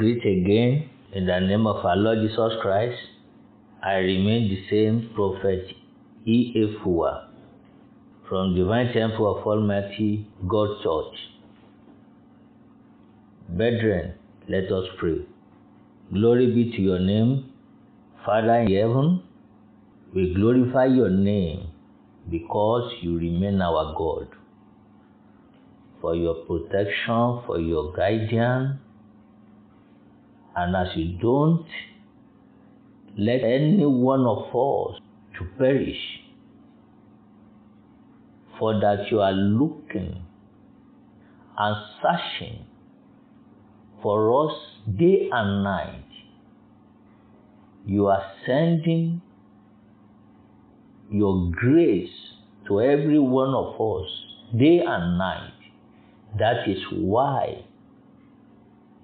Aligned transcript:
greet 0.00 0.24
again 0.24 0.88
in 1.12 1.26
the 1.26 1.38
name 1.40 1.66
of 1.66 1.84
our 1.84 1.94
Lord 1.94 2.20
Jesus 2.26 2.52
Christ. 2.62 2.96
I 3.82 3.96
remain 3.96 4.48
the 4.48 4.60
same 4.70 5.10
prophet 5.14 5.66
E. 6.24 6.54
A. 6.56 7.26
From 8.26 8.54
Divine 8.54 8.94
Temple 8.94 9.36
of 9.36 9.46
Almighty 9.46 10.26
God 10.48 10.70
Church. 10.82 11.18
Brethren, 13.50 14.14
let 14.48 14.72
us 14.72 14.86
pray. 14.98 15.18
Glory 16.10 16.46
be 16.46 16.72
to 16.76 16.80
your 16.80 16.98
name, 16.98 17.52
Father 18.24 18.60
in 18.60 18.72
heaven. 18.74 19.22
We 20.14 20.32
glorify 20.32 20.86
your 20.86 21.10
name 21.10 21.66
because 22.30 22.90
you 23.02 23.18
remain 23.18 23.60
our 23.60 23.94
God. 23.94 24.28
For 26.00 26.14
your 26.14 26.36
protection, 26.46 27.42
for 27.46 27.60
your 27.60 27.92
guidance, 27.92 28.78
and 30.56 30.76
as 30.76 30.96
you 30.96 31.18
don't 31.18 31.66
let 33.18 33.42
any 33.42 33.84
one 33.86 34.24
of 34.26 34.48
us 34.54 35.00
to 35.38 35.44
perish, 35.58 36.20
for 38.58 38.78
that 38.80 39.10
you 39.10 39.20
are 39.20 39.32
looking 39.32 40.22
and 41.58 41.76
searching 42.02 42.66
for 44.02 44.46
us 44.46 44.56
day 44.98 45.28
and 45.32 45.64
night. 45.64 46.04
You 47.86 48.06
are 48.06 48.22
sending 48.46 49.22
your 51.10 51.50
grace 51.52 52.10
to 52.68 52.80
every 52.80 53.18
one 53.18 53.54
of 53.54 53.80
us 53.80 54.08
day 54.56 54.80
and 54.86 55.18
night. 55.18 55.52
That 56.38 56.68
is 56.68 56.78
why 56.92 57.64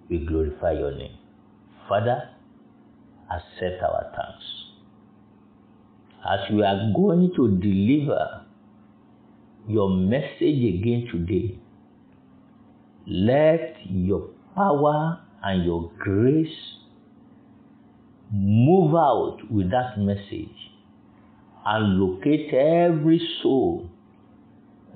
we 0.09 0.25
glorify 0.25 0.73
your 0.73 0.95
name. 0.95 1.16
Father, 1.89 2.31
accept 3.31 3.83
our 3.83 4.12
thanks. 4.17 4.45
As 6.29 6.51
we 6.53 6.62
are 6.62 6.92
going 6.95 7.33
to 7.37 7.59
deliver 7.59 8.45
your 9.69 9.91
message 9.91 10.41
again 10.41 11.09
today, 11.12 11.59
let 13.07 13.77
your 13.84 14.31
power 14.57 15.20
and 15.45 15.64
your 15.64 15.92
grace 15.98 16.48
move 18.33 18.95
out 18.95 19.39
with 19.51 19.70
that 19.70 19.98
message 19.98 20.73
and 21.64 22.01
locate 22.01 22.53
every 22.53 23.20
soul 23.42 23.89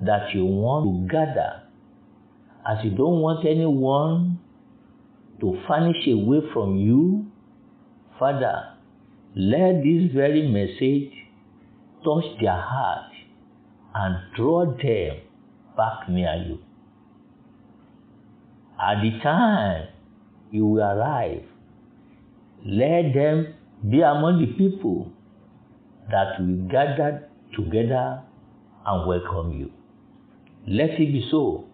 that 0.01 0.33
you 0.33 0.45
want 0.45 1.09
to 1.09 1.13
gather 1.13 1.63
as 2.67 2.83
you 2.83 2.91
don't 2.91 3.21
want 3.21 3.45
anyone 3.45 4.30
to 5.41 5.57
vanish 5.67 6.07
away 6.07 6.39
from 6.53 6.77
you. 6.77 7.25
Father, 8.17 8.77
let 9.35 9.83
this 9.83 10.11
very 10.13 10.47
message 10.47 11.11
touch 12.03 12.25
their 12.39 12.61
heart 12.61 13.11
and 13.95 14.17
draw 14.35 14.65
them 14.65 15.17
back 15.75 16.07
near 16.07 16.35
you. 16.47 16.59
At 18.79 19.01
the 19.01 19.19
time 19.23 19.87
you 20.51 20.65
will 20.65 20.83
arrive, 20.83 21.43
let 22.65 23.13
them 23.13 23.55
be 23.89 24.01
among 24.01 24.39
the 24.41 24.53
people 24.53 25.11
that 26.11 26.39
will 26.39 26.67
gather 26.69 27.27
together 27.55 28.21
and 28.85 29.07
welcome 29.07 29.57
you. 29.57 29.71
Let 30.67 30.91
it 30.91 31.11
be 31.11 31.27
so 31.31 31.70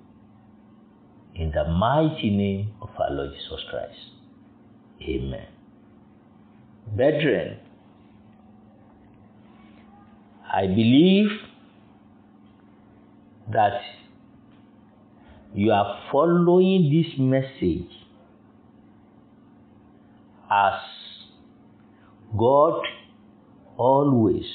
in 1.38 1.52
the 1.52 1.64
mighty 1.66 2.30
name 2.30 2.74
of 2.82 2.90
our 3.00 3.12
Lord 3.12 3.32
Jesus 3.34 3.64
Christ. 3.70 4.00
Amen. 5.02 5.48
Brethren, 6.96 7.60
I 10.52 10.66
believe 10.66 11.30
that 13.52 13.82
you 15.54 15.72
are 15.72 16.02
following 16.12 16.90
this 16.92 17.20
message 17.20 17.92
as 20.50 20.80
God 22.38 22.82
always 23.78 24.46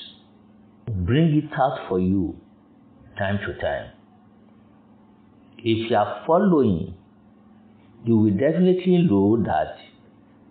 bring 0.88 1.34
it 1.36 1.52
out 1.58 1.88
for 1.88 2.00
you 2.00 2.36
time 3.16 3.38
to 3.46 3.60
time. 3.60 3.92
If 5.64 5.90
you 5.90 5.96
are 5.96 6.24
following, 6.26 6.94
you 8.04 8.16
will 8.18 8.32
definitely 8.32 9.06
know 9.08 9.40
that 9.44 9.76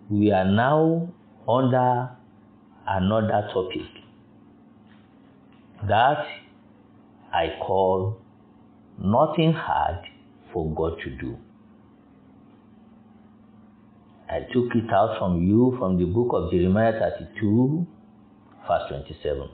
we 0.08 0.32
are 0.32 0.46
now 0.46 1.12
under 1.46 2.10
another 2.86 3.48
topic 3.52 3.82
that 5.86 6.24
I 7.30 7.58
call 7.60 8.22
nothing 8.98 9.52
hard 9.52 10.06
for 10.50 10.74
God 10.74 10.98
to 11.04 11.10
do. 11.10 11.36
I 14.30 14.40
took 14.50 14.74
it 14.74 14.90
out 14.90 15.18
from 15.18 15.46
you 15.46 15.76
from 15.78 15.98
the 15.98 16.06
book 16.06 16.30
of 16.32 16.50
Jeremiah 16.50 16.98
32, 16.98 17.86
verse 18.66 18.88
27. 18.88 19.48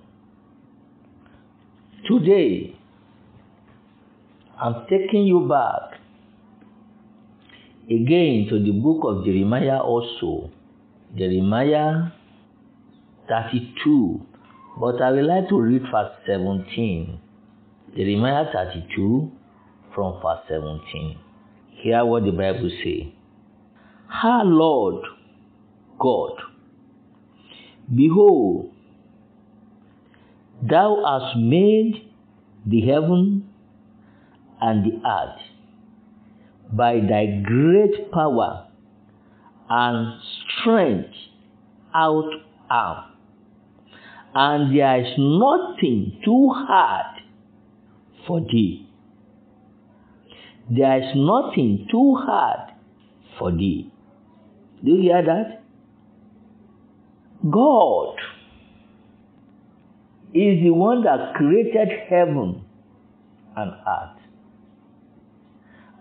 Today, 2.06 2.76
I'm 4.60 4.86
taking 4.88 5.26
you 5.26 5.46
back 5.48 6.00
again 7.86 8.48
to 8.50 8.58
the 8.58 8.72
book 8.72 9.02
of 9.04 9.24
Jeremiah 9.24 9.80
also. 9.80 10.50
Jeremiah 11.16 12.10
32. 13.28 14.20
But 14.80 15.00
I 15.00 15.12
would 15.12 15.24
like 15.24 15.48
to 15.48 15.60
read 15.60 15.82
verse 15.82 16.12
17. 16.26 17.20
Jeremiah 17.96 18.46
32 18.52 19.30
from 19.94 20.20
verse 20.20 20.40
17. 20.48 21.18
Hear 21.82 22.04
what 22.04 22.24
the 22.24 22.32
Bible 22.32 22.70
says. 22.82 23.12
Ha, 24.08 24.42
Lord 24.44 25.04
God, 26.00 26.32
behold, 27.94 28.72
thou 30.62 31.04
hast 31.06 31.36
made 31.38 32.10
the 32.66 32.80
heaven 32.80 33.37
and 34.60 34.84
the 34.84 35.08
earth 35.08 35.40
by 36.72 37.00
thy 37.00 37.42
great 37.44 38.10
power 38.12 38.66
and 39.70 40.20
strength 40.60 41.14
out 41.94 42.30
arm. 42.70 43.04
And 44.34 44.76
there 44.76 45.00
is 45.00 45.14
nothing 45.16 46.20
too 46.24 46.50
hard 46.54 47.22
for 48.26 48.40
thee. 48.40 48.86
There 50.70 50.98
is 50.98 51.16
nothing 51.16 51.88
too 51.90 52.14
hard 52.16 52.74
for 53.38 53.50
thee. 53.50 53.90
Do 54.84 54.92
you 54.92 55.02
hear 55.02 55.24
that? 55.24 55.62
God 57.50 58.16
is 60.34 60.62
the 60.62 60.70
one 60.70 61.02
that 61.04 61.34
created 61.34 61.88
heaven 62.08 62.64
and 63.56 63.72
earth. 63.72 64.17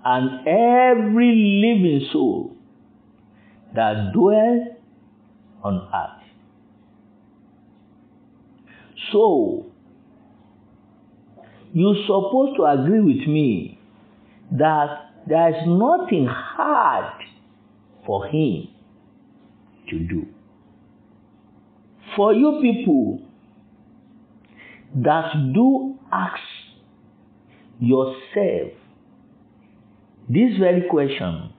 And 0.10 0.48
every 0.48 1.36
living 1.36 2.08
soul 2.14 2.56
that 3.76 4.14
dwells 4.14 4.70
on 5.62 5.86
earth. 5.94 6.24
So, 9.12 9.66
you're 11.74 12.06
supposed 12.06 12.56
to 12.56 12.64
agree 12.64 13.02
with 13.02 13.28
me 13.28 13.78
that 14.52 15.12
there 15.28 15.50
is 15.50 15.68
nothing 15.68 16.26
hard 16.26 17.22
for 18.06 18.28
him 18.28 18.70
to 19.90 20.00
do. 20.00 20.26
For 22.16 22.34
you 22.34 22.60
people 22.62 23.22
that 25.04 25.34
do 25.54 26.00
ask 26.14 26.40
yourself 27.82 28.72
this 30.30 30.58
very 30.60 30.84
question, 30.90 31.54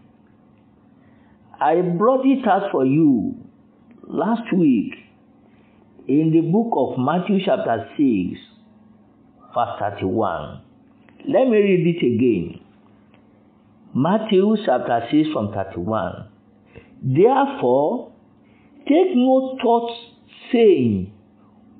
I 1.60 1.80
brought 1.80 2.24
it 2.26 2.46
out 2.46 2.70
for 2.70 2.84
you 2.84 3.34
last 4.06 4.52
week 4.54 4.94
in 6.06 6.30
the 6.32 6.40
book 6.42 6.72
of 6.76 6.98
Matthew 6.98 7.38
chapter 7.44 7.88
6, 7.96 8.38
verse 9.54 9.78
31. 9.80 10.62
Let 11.28 11.48
me 11.48 11.56
read 11.56 11.96
it 11.96 12.06
again. 12.06 12.60
Matthew 13.94 14.56
chapter 14.64 15.08
6 15.10 15.28
from 15.32 15.52
31. 15.52 16.28
Therefore, 17.02 18.12
take 18.86 19.14
no 19.14 19.58
thought 19.62 19.90
saying, 20.52 21.12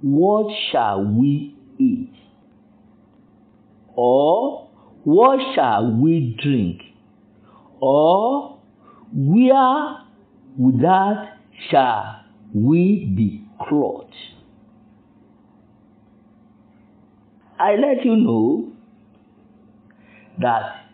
What 0.02 0.55
shall 0.73 1.05
we 1.05 1.55
eat? 1.79 2.12
Or 3.94 4.68
what 5.08 5.40
shall 5.55 5.90
we 5.90 6.37
drink? 6.43 6.82
Or 7.81 8.60
where 9.10 10.00
with 10.58 10.82
that 10.82 11.38
shall 11.70 12.25
we 12.52 13.06
be 13.16 13.43
clothed. 13.66 14.12
I 17.58 17.76
let 17.76 18.05
you 18.05 18.16
know 18.16 18.72
that 20.43 20.84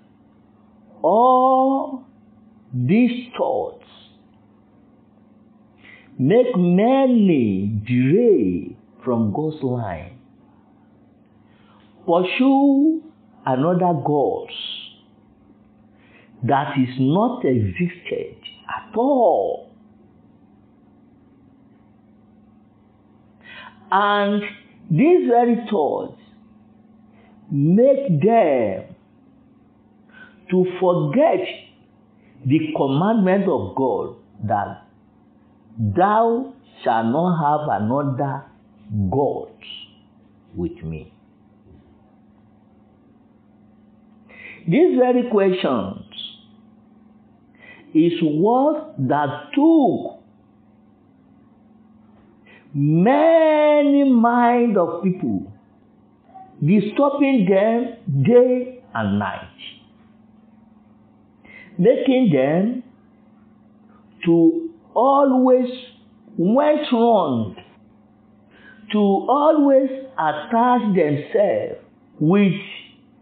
all 1.02 2.04
these 2.72 3.32
thoughts 3.36 3.84
make 6.20 6.56
many 6.56 7.66
derail 7.84 8.76
from 9.04 9.32
God's 9.32 9.60
line. 9.64 10.20
Pursue 12.06 13.02
another 13.46 14.00
God 14.04 14.48
that 16.44 16.74
is 16.78 16.94
not 16.98 17.44
existed 17.44 18.36
at 18.68 18.96
all. 18.96 19.70
And 23.90 24.42
these 24.90 25.28
very 25.28 25.56
thoughts 25.70 26.20
make 27.50 28.20
them 28.20 28.94
to 30.50 30.66
forget 30.80 31.46
the 32.44 32.58
commandment 32.76 33.48
of 33.48 33.74
God 33.74 34.16
that 34.46 34.86
thou 35.78 36.52
shalt 36.82 37.06
not 37.06 37.38
have 37.40 37.82
another 37.82 38.44
God 39.10 39.54
with 40.54 40.82
me. 40.82 41.13
These 44.66 44.98
very 44.98 45.28
questions 45.30 46.06
is 47.94 48.12
what 48.22 48.94
that 48.98 49.50
took 49.54 50.22
many 52.72 54.10
mind 54.10 54.78
of 54.78 55.02
people, 55.02 55.52
disturbing 56.64 57.46
them 57.48 58.22
day 58.24 58.82
and 58.94 59.18
night, 59.18 59.50
making 61.78 62.32
them 62.32 62.82
to 64.24 64.70
always 64.94 65.68
went 66.38 66.90
wrong, 66.90 67.54
to 68.92 68.98
always 68.98 69.90
attach 70.14 70.82
themselves 70.96 71.80
with 72.18 72.54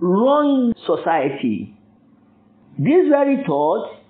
wrong 0.03 0.75
society. 0.85 1.75
This 2.77 3.09
very 3.09 3.45
thought 3.47 4.01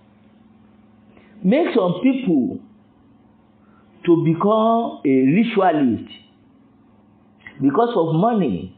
makes 1.45 1.75
some 1.75 2.01
people 2.03 2.61
to 4.07 4.25
become 4.25 5.03
a 5.05 5.17
ritualist 5.37 6.11
because 7.61 7.91
of 7.95 8.15
money. 8.15 8.75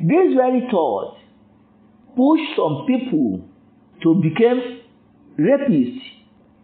This 0.00 0.34
very 0.36 0.68
thought 0.70 1.16
push 2.16 2.40
some 2.54 2.84
people 2.86 3.48
to 4.02 4.14
become 4.16 4.80
rapists. 5.38 6.02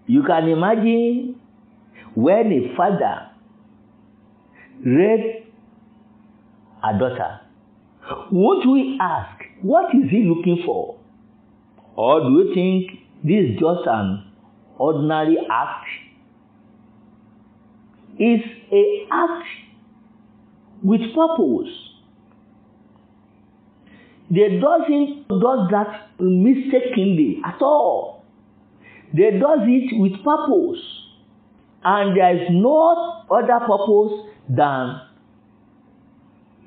You 0.06 0.22
can 0.22 0.48
imagine 0.48 1.40
when 2.14 2.52
a 2.52 2.76
father 2.76 3.30
raped 4.84 5.46
a 6.84 6.98
daughter. 6.98 7.47
Won't 8.30 8.70
we 8.70 8.98
ask, 9.00 9.42
what 9.62 9.94
is 9.94 10.10
he 10.10 10.24
looking 10.24 10.62
for? 10.64 10.98
Or 11.94 12.20
do 12.20 12.30
you 12.30 12.54
think 12.54 13.00
this 13.24 13.50
is 13.50 13.58
just 13.58 13.86
an 13.86 14.30
ordinary 14.78 15.36
act? 15.50 15.86
Is 18.18 18.40
a 18.72 19.06
act 19.12 19.46
with 20.82 21.00
purpose. 21.14 21.74
They 24.30 24.60
doesn't 24.60 25.28
does 25.28 25.68
that 25.70 26.10
mistakenly 26.20 27.40
at 27.44 27.60
all. 27.62 28.24
They 29.14 29.38
does 29.38 29.60
it 29.62 29.98
with 29.98 30.12
purpose. 30.24 30.82
And 31.84 32.16
there 32.16 32.36
is 32.36 32.48
no 32.50 33.24
other 33.30 33.60
purpose 33.60 34.32
than 34.48 35.00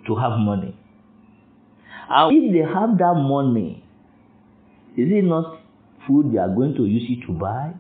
to 0.08 0.16
have 0.16 0.40
money. 0.40 0.76
And 2.14 2.36
if 2.38 2.52
they 2.54 2.74
have 2.74 2.98
that 2.98 3.14
money, 3.16 3.84
is 4.98 5.08
it 5.10 5.24
not 5.24 5.62
food 6.06 6.34
they 6.34 6.40
are 6.40 6.54
going 6.54 6.76
to 6.76 6.86
use 6.86 7.08
it 7.10 7.26
to 7.26 7.32
buy? 7.32 7.72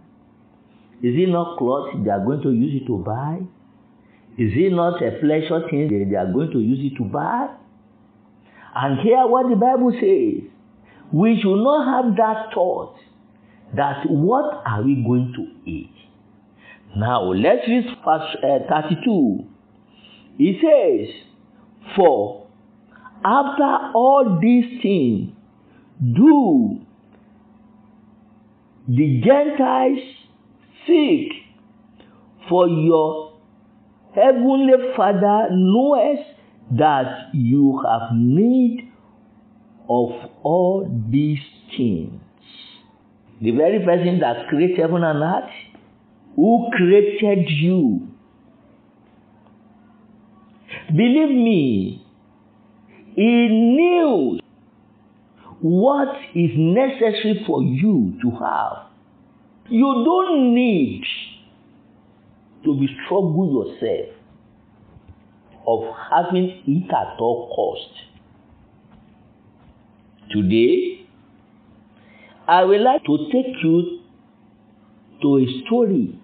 Is 1.04 1.16
it 1.18 1.28
not 1.30 1.57
clothes 1.57 2.01
they 2.06 2.10
are 2.12 2.24
going 2.24 2.42
to 2.44 2.51
use 2.51 2.81
it 2.81 2.86
to 2.88 2.98
buy? 3.00 3.39
Is 4.38 4.54
it 4.56 4.72
not 4.72 5.01
a 5.04 5.19
pleasure 5.19 5.68
thing 5.69 6.10
they 6.10 6.16
are 6.16 6.31
going 6.31 6.51
to 6.51 6.60
use 6.60 6.80
it 6.80 6.95
to 6.98 7.04
buy? 7.04 7.50
And 8.74 9.00
hear 9.01 9.28
what 9.28 9.50
the 9.50 9.57
Bible 9.57 9.92
says. 10.00 10.50
We 11.12 11.38
should 11.42 11.62
not 11.62 12.06
have 12.06 12.16
that 12.16 12.54
thought 12.54 12.95
that 13.75 14.06
what 14.10 14.63
are 14.66 14.81
we 14.81 14.95
going 14.95 15.34
to 15.36 15.69
eat? 15.69 15.92
Now 16.95 17.34
let's 17.34 17.68
read 17.68 17.84
verse 18.06 18.36
uh, 18.42 18.81
32. 18.81 19.45
It 20.39 20.56
says, 20.62 21.16
For 21.98 22.41
after 23.24 23.92
all 23.96 24.40
these 24.42 24.82
things 24.82 25.32
do 26.02 26.82
the 28.88 29.22
Gentiles 29.24 30.00
seek, 30.88 31.32
for 32.50 32.68
your 32.68 33.34
heavenly 34.14 34.74
Father 34.98 35.48
knows 35.52 36.18
that 36.72 37.30
you 37.34 37.82
have 37.88 38.10
need 38.14 38.92
of 39.88 40.10
all 40.44 41.06
these 41.10 41.40
things. 41.78 42.20
The 43.42 43.52
very 43.52 43.80
person 43.86 44.20
that 44.20 44.48
created 44.50 44.80
heaven 44.80 45.04
and 45.04 45.22
earth, 45.22 45.52
who 46.36 46.70
created 46.74 47.50
you. 47.50 48.08
Believe 50.88 51.30
me, 51.30 52.00
he 53.15 53.48
knew 53.48 54.39
what 55.62 56.15
is 56.34 56.51
necessary 56.56 57.44
for 57.46 57.62
you 57.63 58.18
to 58.22 58.32
have. 58.32 58.88
You 59.70 60.03
don't 60.06 60.53
need 60.56 61.03
to 62.65 62.80
be 62.80 62.88
struggle 63.06 63.77
yourself 63.80 64.15
of 65.68 65.96
having 66.10 66.63
it 66.65 66.89
at 66.89 67.20
all 67.20 67.53
cost. 67.56 67.94
Today, 70.32 71.06
I 72.48 72.63
would 72.63 72.82
like 72.82 73.03
to 73.06 73.18
take 73.32 73.56
you 73.63 74.00
to 75.22 75.38
a 75.38 75.63
story 75.65 76.20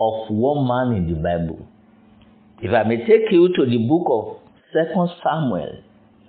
of 0.00 0.30
one 0.30 0.66
man 0.66 0.96
in 0.96 1.08
the 1.08 1.14
Bible. 1.14 1.66
If 2.60 2.72
I 2.72 2.82
may 2.88 2.98
take 3.06 3.30
you 3.30 3.48
to 3.54 3.66
the 3.66 3.78
book 3.78 4.06
of 4.10 4.45
Second 4.76 5.08
Samuel, 5.24 5.78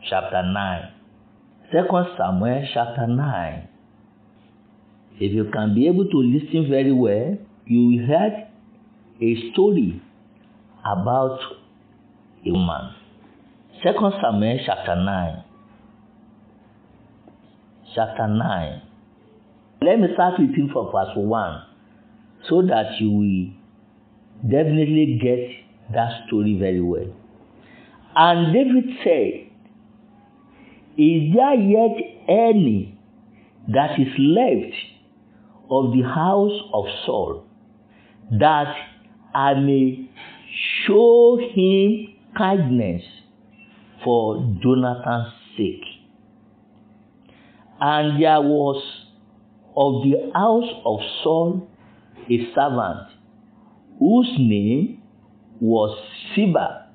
chapter 0.10 0.42
9. 0.42 0.92
Second 1.70 2.06
Samuel, 2.18 2.66
chapter 2.74 3.06
9. 3.06 3.68
If 5.20 5.34
you 5.34 5.52
can 5.52 5.76
be 5.76 5.88
able 5.88 6.06
to 6.06 6.18
listen 6.18 6.70
very 6.70 6.94
well, 6.94 7.38
you 7.66 7.88
will 7.88 8.06
hear 8.08 8.48
a 9.22 9.52
story 9.52 10.02
about 10.80 11.40
a 12.46 12.52
woman. 12.54 12.96
Second 13.84 14.14
Samuel, 14.22 14.60
chapter 14.66 14.96
9. 14.96 15.44
Chapter 17.94 18.28
9. 18.30 18.82
Let 19.82 20.00
me 20.00 20.08
start 20.14 20.40
with 20.40 20.52
you 20.56 20.70
from 20.72 20.86
verse 20.94 21.18
1 21.18 21.64
so 22.48 22.62
that 22.62 22.96
you 23.02 23.12
will 23.12 24.50
definitely 24.50 25.20
get 25.22 25.94
that 25.94 26.28
story 26.28 26.58
very 26.58 26.80
well. 26.80 27.12
And 28.20 28.52
David 28.52 28.86
said, 29.04 29.52
Is 30.98 31.36
there 31.36 31.54
yet 31.54 31.98
any 32.28 32.98
that 33.68 34.00
is 34.00 34.08
left 34.18 34.74
of 35.70 35.92
the 35.94 36.02
house 36.02 36.60
of 36.74 36.86
Saul 37.06 37.46
that 38.40 38.76
I 39.36 39.54
may 39.54 40.10
show 40.88 41.38
him 41.54 42.16
kindness 42.36 43.04
for 44.04 44.38
Jonathan's 44.64 45.34
sake? 45.56 45.86
And 47.80 48.20
there 48.20 48.42
was 48.42 48.82
of 49.76 50.02
the 50.02 50.32
house 50.34 50.82
of 50.84 51.00
Saul 51.24 51.70
a 52.32 52.38
servant 52.56 53.10
whose 54.00 54.34
name 54.40 55.04
was 55.62 55.96
Ziba. 56.34 56.87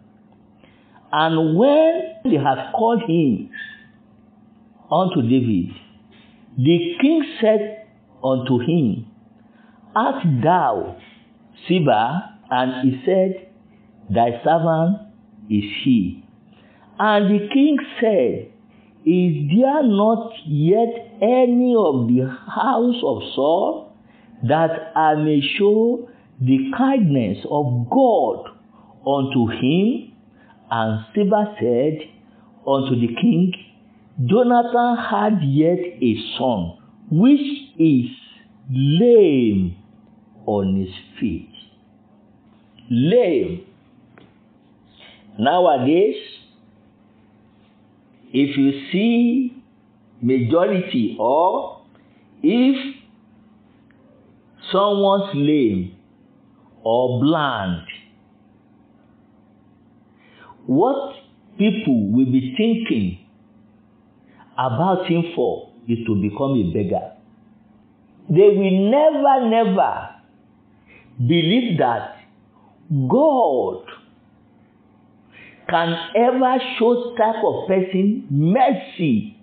And 1.12 1.56
when 1.56 2.14
they 2.24 2.36
had 2.36 2.72
called 2.72 3.02
him 3.02 3.50
unto 4.90 5.22
David, 5.22 5.74
the 6.56 6.96
king 7.00 7.24
said 7.40 7.86
unto 8.24 8.58
him, 8.58 9.06
art 9.94 10.24
thou 10.42 10.96
Ziba? 11.68 12.38
And 12.50 12.90
he 12.90 13.02
said, 13.06 13.48
Thy 14.10 14.42
servant 14.44 14.98
is 15.48 15.64
he. 15.84 16.24
And 16.98 17.26
the 17.30 17.48
king 17.48 17.78
said, 18.00 18.52
Is 19.06 19.48
there 19.56 19.82
not 19.82 20.32
yet 20.46 21.16
any 21.20 21.74
of 21.76 22.08
the 22.08 22.28
house 22.28 23.00
of 23.02 23.22
Saul 23.34 23.96
that 24.44 24.92
I 24.94 25.14
may 25.14 25.40
show 25.58 26.08
the 26.40 26.70
kindness 26.76 27.38
of 27.50 27.88
God 27.88 28.48
unto 29.06 29.48
him? 29.48 30.11
And 30.74 31.04
Ziba 31.14 31.54
said 31.60 31.98
unto 32.66 32.98
the 32.98 33.14
king, 33.20 33.52
Jonathan 34.24 34.96
had 34.96 35.42
yet 35.42 35.78
a 35.78 36.16
son, 36.38 36.78
which 37.10 37.40
is 37.78 38.06
lame 38.70 39.76
on 40.46 40.80
his 40.80 40.94
feet. 41.20 41.50
Lame. 42.90 43.66
Nowadays, 45.38 46.16
if 48.32 48.56
you 48.56 48.70
see 48.90 49.62
majority 50.22 51.18
or 51.20 51.82
if 52.42 52.96
someone's 54.72 55.34
lame 55.34 55.96
or 56.82 57.20
blind, 57.20 57.91
what 60.66 61.14
people 61.58 62.10
will 62.12 62.26
be 62.26 62.54
thinking 62.56 63.18
about 64.58 65.06
him 65.06 65.24
for 65.34 65.70
is 65.88 65.98
to 66.06 66.14
become 66.20 66.52
a 66.52 66.72
beggar. 66.72 67.12
They 68.28 68.48
will 68.48 68.90
never, 68.90 69.48
never 69.48 70.08
believe 71.18 71.78
that 71.78 72.16
God 73.08 73.84
can 75.68 75.96
ever 76.16 76.58
show 76.78 77.14
type 77.16 77.42
of 77.44 77.66
person 77.68 78.26
mercy 78.30 79.38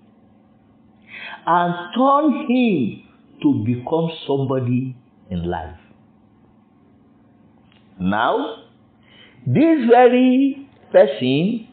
and 1.46 1.74
turn 1.96 2.48
him 2.48 3.04
to 3.42 3.64
become 3.66 4.12
somebody 4.28 4.96
in 5.30 5.50
life. 5.50 5.80
Now, 8.00 8.64
this 9.46 9.90
very 9.90 10.69
person, 10.92 11.68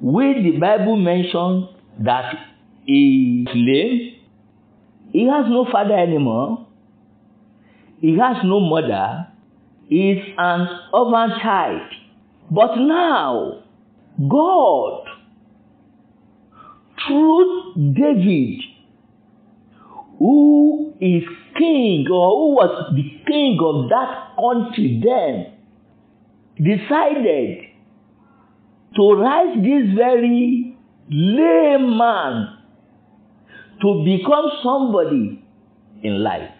which 0.00 0.36
the 0.42 0.58
Bible 0.60 0.96
mentions 0.96 1.68
that 2.00 2.34
he 2.84 3.44
is 3.46 3.54
lame, 3.54 4.14
he 5.12 5.26
has 5.26 5.46
no 5.48 5.66
father 5.70 5.94
anymore, 5.96 6.66
he 8.00 8.16
has 8.18 8.36
no 8.44 8.60
mother, 8.60 9.26
he 9.88 10.12
is 10.12 10.34
an 10.36 10.68
orphan 10.92 11.38
child. 11.40 11.82
But 12.50 12.76
now, 12.76 13.62
God, 14.28 15.04
through 17.06 17.74
David, 17.94 18.60
who 20.18 20.94
is 21.00 21.22
king 21.56 22.06
or 22.10 22.30
who 22.30 22.54
was 22.54 22.92
the 22.94 23.02
king 23.26 23.58
of 23.60 23.88
that 23.88 24.34
country 24.36 25.00
then, 25.04 25.52
decided 26.56 27.67
to 28.96 29.12
rise 29.14 29.56
this 29.56 29.94
very 29.96 30.76
lame 31.10 31.96
man 31.96 32.58
to 33.80 34.04
become 34.04 34.50
somebody 34.62 35.44
in 36.02 36.22
life. 36.22 36.50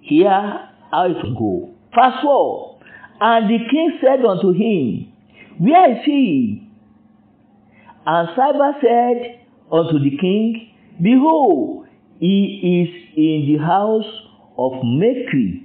Here 0.00 0.68
how 0.90 1.06
it 1.06 1.22
go. 1.38 1.74
Verse 1.94 2.14
4 2.22 2.80
And 3.20 3.50
the 3.50 3.58
king 3.70 3.98
said 4.00 4.24
unto 4.24 4.52
him, 4.52 5.12
Where 5.58 5.92
is 5.92 6.04
he? 6.04 6.68
And 8.06 8.28
Ziba 8.30 8.72
said 8.80 9.40
unto 9.70 9.98
the 9.98 10.16
king, 10.18 10.72
Behold, 11.02 11.86
he 12.18 12.82
is 12.82 13.16
in 13.16 13.52
the 13.52 13.64
house 13.64 14.06
of 14.56 14.72
Machir, 14.82 15.60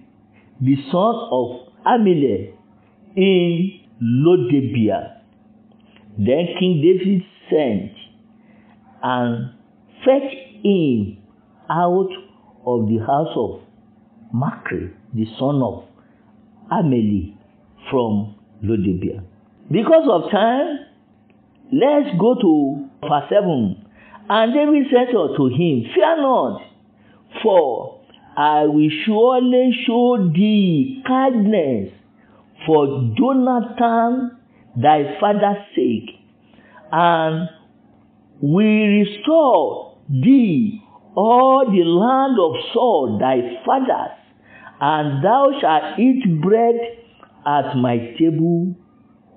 the 0.62 0.76
son 0.92 1.16
of 1.32 1.68
Ammiel, 1.86 2.54
in 3.16 3.80
Lodebar. 4.02 5.23
Then 6.18 6.48
King 6.60 6.82
David 6.82 7.24
sent 7.50 7.92
and 9.02 9.54
fetched 10.06 10.64
him 10.64 11.18
out 11.70 12.10
of 12.66 12.88
the 12.88 13.00
house 13.00 13.36
of 13.36 13.62
Machir, 14.32 14.94
the 15.14 15.26
son 15.40 15.62
of 15.62 15.86
Ammiel, 16.72 17.34
from 17.90 18.36
Lodebar. 18.64 19.24
Because 19.72 20.08
of 20.10 20.32
time, 20.32 20.80
let's 21.72 22.16
go 22.20 22.36
to 22.36 22.90
verse 23.02 23.30
7. 23.30 23.86
And 24.30 24.54
David 24.54 24.88
said 24.92 25.16
unto 25.16 25.50
him, 25.50 25.86
Fear 25.94 26.22
not, 26.22 26.62
for 27.42 28.02
I 28.38 28.66
will 28.66 28.90
surely 29.06 29.72
show 29.86 30.30
thee 30.34 31.04
kindness 31.06 31.92
for 32.66 33.14
Jonathan 33.18 34.38
thy 34.76 35.20
father's 35.20 35.64
sake, 35.76 36.10
and 36.92 37.50
we 38.42 38.66
restore 39.06 39.98
thee 40.10 40.82
all 41.16 41.66
the 41.72 41.84
land 41.84 42.40
of 42.40 42.56
Saul 42.74 43.18
thy 43.20 43.64
fathers, 43.66 44.18
and 44.82 45.24
thou 45.24 45.52
shalt 45.62 46.00
eat 46.00 46.42
bread 46.42 46.76
at 47.46 47.76
my 47.76 47.98
table 48.20 48.76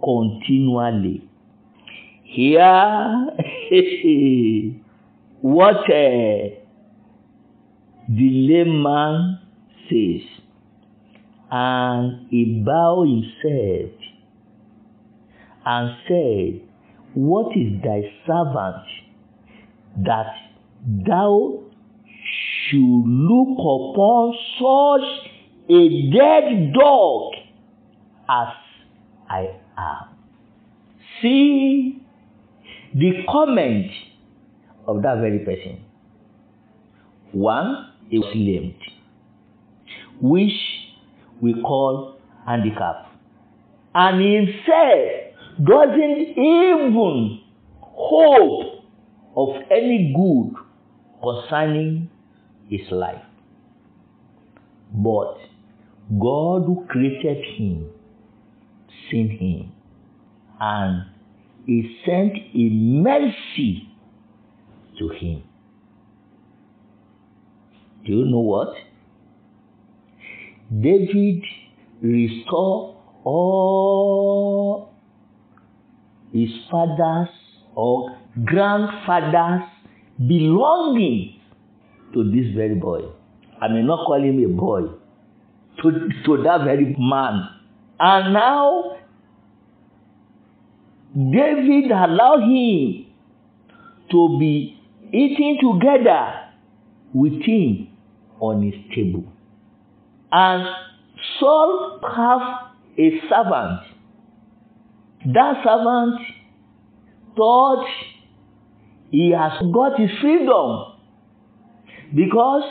continually. 0.03 1.29
Here, 2.23 3.27
what 5.41 5.77
uh, 5.77 6.49
the 8.09 8.31
lame 8.31 8.83
man 8.83 9.39
says, 9.89 10.23
and 11.51 12.29
he 12.31 12.63
bowed 12.65 13.09
himself 13.09 13.96
and 15.67 15.97
said, 16.07 16.61
What 17.15 17.57
is 17.57 17.83
thy 17.83 18.03
servant 18.25 18.87
that 20.05 20.33
thou 21.07 21.65
should 22.69 23.05
look 23.05 23.59
upon 23.59 24.35
such 24.59 25.31
a 25.69 26.11
dead 26.13 26.73
dog 26.73 27.33
as 28.29 28.55
I 29.29 29.57
am? 29.77 30.07
See 31.21 32.01
the 32.95 33.25
comment 33.29 33.91
of 34.87 35.03
that 35.03 35.19
very 35.19 35.41
person. 35.41 35.83
One, 37.33 37.93
he 38.09 38.19
was 38.19 38.33
lamed, 38.37 38.77
which 40.21 40.53
we 41.41 41.61
call 41.61 42.19
handicap. 42.47 43.11
And 43.95 44.21
himself 44.21 45.26
doesn't 45.65 46.21
even 46.39 47.41
hope 47.81 48.85
of 49.37 49.49
any 49.71 50.13
good 50.15 50.55
concerning 51.23 52.11
his 52.69 52.91
life. 52.91 53.23
But 54.93 55.39
God 56.19 56.65
who 56.67 56.87
created 56.89 57.45
him 57.57 57.91
seen 59.11 59.29
him 59.29 59.73
and 60.61 61.07
he 61.67 61.99
sent 62.05 62.37
a 62.37 62.69
mercy 62.71 63.89
to 64.99 65.09
him. 65.09 65.43
Do 68.05 68.13
you 68.13 68.25
know 68.27 68.41
what? 68.41 68.75
David 70.71 71.43
restored 72.01 72.97
all 73.25 74.96
his 76.37 76.51
father's 76.71 77.29
or 77.75 78.17
grandfather's 78.45 79.69
belonging 80.19 81.41
to 82.13 82.25
this 82.25 82.55
very 82.55 82.75
boy. 82.75 83.01
I 83.61 83.69
may 83.69 83.83
not 83.83 84.07
call 84.07 84.23
him 84.23 84.43
a 84.45 84.49
boy, 84.49 84.83
to, 85.83 85.91
to 86.25 86.43
that 86.43 86.65
very 86.65 86.95
man. 86.99 87.49
And 87.99 88.33
now, 88.35 88.99
David 91.15 91.91
allowed 91.91 92.43
him 92.43 93.07
to 94.11 94.39
be 94.39 94.79
eating 95.13 95.59
together 95.61 96.35
with 97.15 97.43
him 97.43 97.89
on 98.41 98.63
his 98.63 98.75
table. 98.95 99.25
And 100.31 100.67
Saul 101.41 102.01
have 102.03 102.73
a 102.99 103.21
servant. 103.29 103.81
That 105.35 105.65
servant 105.65 106.21
thought 107.37 107.87
he 109.11 109.33
has 109.33 109.61
got 109.73 109.99
his 109.99 110.11
freedom 110.21 110.93
because 112.15 112.63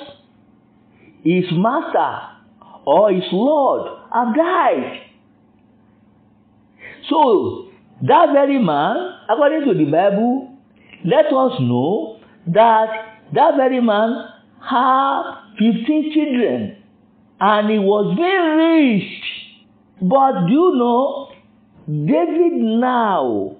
his 1.23 1.45
master 1.51 2.19
or 2.85 3.11
his 3.11 3.23
Lord 3.31 3.99
have 4.13 4.35
died. 4.35 5.01
So, 7.09 7.67
that 8.03 8.29
very 8.33 8.57
man, 8.59 9.15
according 9.29 9.65
to 9.65 9.73
the 9.73 9.91
Bible, 9.91 10.57
let 11.03 11.25
us 11.25 11.59
know 11.59 12.19
that 12.47 12.87
that 13.33 13.55
very 13.57 13.81
man 13.81 14.27
had 14.61 15.23
15 15.59 16.11
children 16.13 16.77
and 17.39 17.69
he 17.69 17.79
was 17.79 18.15
very 18.17 18.95
rich. 18.95 19.23
But 20.01 20.47
do 20.47 20.53
you 20.53 20.75
know, 20.75 21.24
David 21.87 22.53
now 22.53 23.57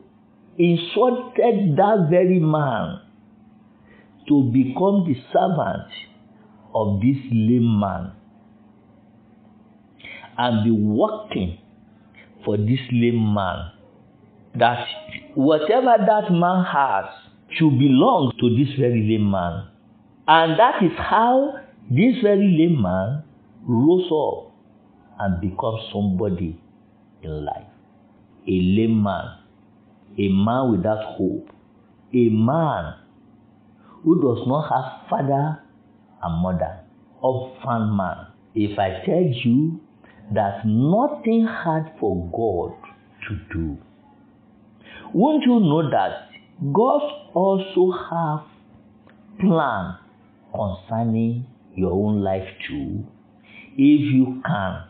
instructed 0.58 1.78
that 1.78 2.08
very 2.10 2.40
man 2.40 3.02
to 4.28 4.50
become 4.52 5.06
the 5.06 5.16
servant 5.32 5.92
of 6.74 7.02
this 7.02 7.18
lame 7.32 7.80
man 7.80 8.14
and 10.40 10.64
be 10.64 10.72
working 10.72 11.60
for 12.44 12.58
this 12.58 12.80
lame 12.92 13.32
man. 13.32 13.74
That 14.56 14.88
whatever 15.36 15.96
that 16.04 16.32
man 16.32 16.66
has 16.66 17.06
should 17.52 17.78
belong 17.78 18.34
to 18.40 18.50
this 18.58 18.74
very 18.80 19.04
lame 19.08 19.30
man. 19.30 19.68
And 20.28 20.58
that 20.58 20.82
is 20.82 20.98
how 20.98 21.60
this 21.92 22.16
very 22.24 22.58
lame 22.58 22.82
man 22.82 23.24
rose 23.68 24.10
up 24.12 24.52
and 25.20 25.40
become 25.40 25.78
somebody 25.94 26.60
in 27.22 27.46
life 27.46 27.75
a 28.48 28.52
lame 28.78 29.02
man 29.04 29.38
a 30.18 30.28
man 30.30 30.72
without 30.72 31.04
hope 31.18 31.50
a 32.14 32.30
man 32.30 32.96
who 34.04 34.22
does 34.22 34.48
not 34.48 34.70
have 34.70 35.10
father 35.10 35.60
and 36.24 36.42
mother 36.42 36.80
orphan 37.22 37.96
man 37.96 38.28
if 38.54 38.78
i 38.80 38.90
tell 39.06 39.24
you 39.44 39.80
that 40.34 40.66
nothing 40.66 41.46
hard 41.46 41.92
for 42.00 42.28
God 42.32 42.74
to 43.28 43.38
do. 43.54 43.78
Won't 45.14 45.44
you 45.44 45.60
know 45.60 45.90
that 45.90 46.30
God 46.74 47.02
also 47.34 47.92
have 48.10 48.46
plan 49.40 49.98
concerning 50.54 51.46
your 51.76 51.92
own 51.92 52.22
life 52.22 52.48
too? 52.68 53.06
If 53.78 54.14
you 54.14 54.42
can 54.46 54.84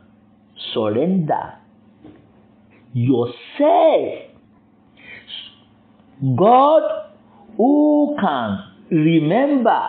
surrender 0.74 1.55
yourself, 2.96 4.24
God 6.38 7.12
who 7.58 8.16
can 8.20 8.60
remember 8.90 9.82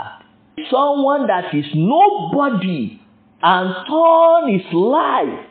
someone 0.70 1.28
that 1.28 1.54
is 1.54 1.66
nobody 1.74 3.00
and 3.42 3.74
turn 3.88 4.52
his 4.52 4.72
life 4.72 5.46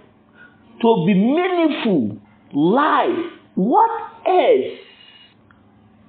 to 0.81 1.05
be 1.05 1.13
meaningful 1.13 2.17
life. 2.53 3.31
What 3.55 3.91
else 4.27 4.79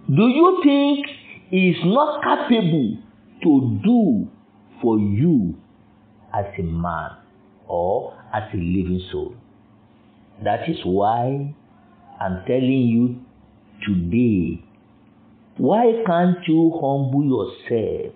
do 0.09 0.23
you 0.26 0.61
think 0.65 1.07
is 1.53 1.76
not 1.85 2.23
capable 2.25 2.99
to 3.45 3.81
do 3.85 4.29
for 4.83 4.99
you 4.99 5.55
as 6.35 6.47
a 6.59 6.62
man 6.62 7.11
or 7.69 8.19
as 8.35 8.43
a 8.53 8.57
living 8.57 9.00
soul? 9.12 9.37
That 10.45 10.69
is 10.69 10.78
why 10.85 11.55
I'm 12.21 12.45
telling 12.47 12.88
you 12.88 13.21
today 13.87 14.66
why 15.59 16.02
can't 16.05 16.47
you 16.47 16.71
humble 16.75 17.25
yourself 17.25 18.13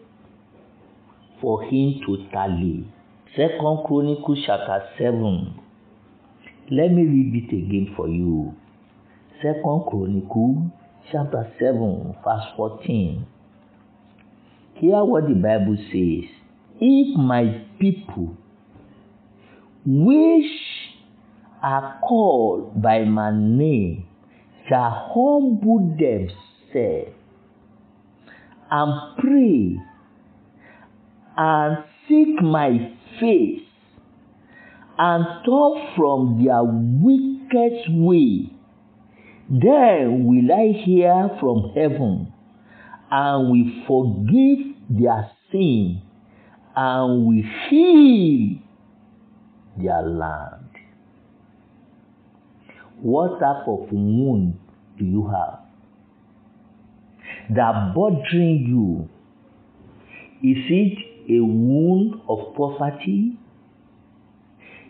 for 1.40 1.62
him 1.62 2.00
to 2.04 2.26
tally? 2.30 2.86
Second 3.34 3.86
Chronicles 3.86 4.40
chapter 4.44 4.84
7. 4.98 5.58
Let 6.70 6.92
me 6.92 7.02
read 7.02 7.44
it 7.44 7.56
again 7.56 7.94
for 7.96 8.08
you. 8.08 8.54
Second 9.40 9.86
Chronicles 9.88 10.70
chapter 11.10 11.50
7, 11.58 12.14
verse 12.22 12.44
14. 12.56 13.26
Hear 14.74 15.02
what 15.04 15.26
the 15.26 15.34
Bible 15.34 15.78
says. 15.90 16.30
If 16.78 17.16
my 17.16 17.64
people, 17.80 18.36
which 19.86 20.50
are 21.62 21.98
called 22.06 22.80
by 22.82 23.04
my 23.04 23.30
name, 23.32 24.06
shall 24.68 25.10
humble 25.12 25.96
themselves 25.98 27.16
and 28.70 29.18
pray 29.18 29.76
and 31.36 31.84
seek 32.08 32.40
my 32.42 32.92
face 33.18 33.62
and 34.98 35.24
turn 35.44 35.94
from 35.96 36.44
their 36.44 36.62
wicked 36.62 37.86
way, 37.88 38.52
then 39.48 40.24
will 40.24 40.52
I 40.52 40.72
hear 40.84 41.30
from 41.40 41.72
heaven 41.74 42.32
and 43.10 43.50
will 43.50 43.84
forgive 43.88 44.76
their 44.90 45.30
sin 45.50 46.02
and 46.76 47.26
will 47.26 47.42
heal 47.68 48.58
their 49.78 50.02
land. 50.02 50.59
What 53.02 53.40
type 53.40 53.66
of 53.66 53.88
wound 53.90 54.58
do 54.98 55.04
you 55.04 55.26
have 55.28 55.60
that 57.54 57.94
bothering 57.94 58.64
you? 58.68 59.08
Is 60.42 60.64
it 60.68 60.98
a 61.30 61.40
wound 61.44 62.20
of 62.28 62.54
poverty? 62.54 63.38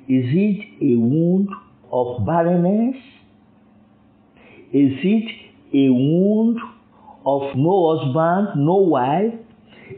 Is 0.08 0.26
it 0.28 0.82
a 0.82 0.96
wound 0.98 1.48
of 1.92 2.24
barrenness? 2.26 2.96
Is 4.72 4.92
it 5.02 5.50
a 5.74 5.90
wound 5.90 6.58
of 7.24 7.56
no 7.56 7.96
husband, 7.98 8.64
no 8.64 8.76
wife? 8.76 9.34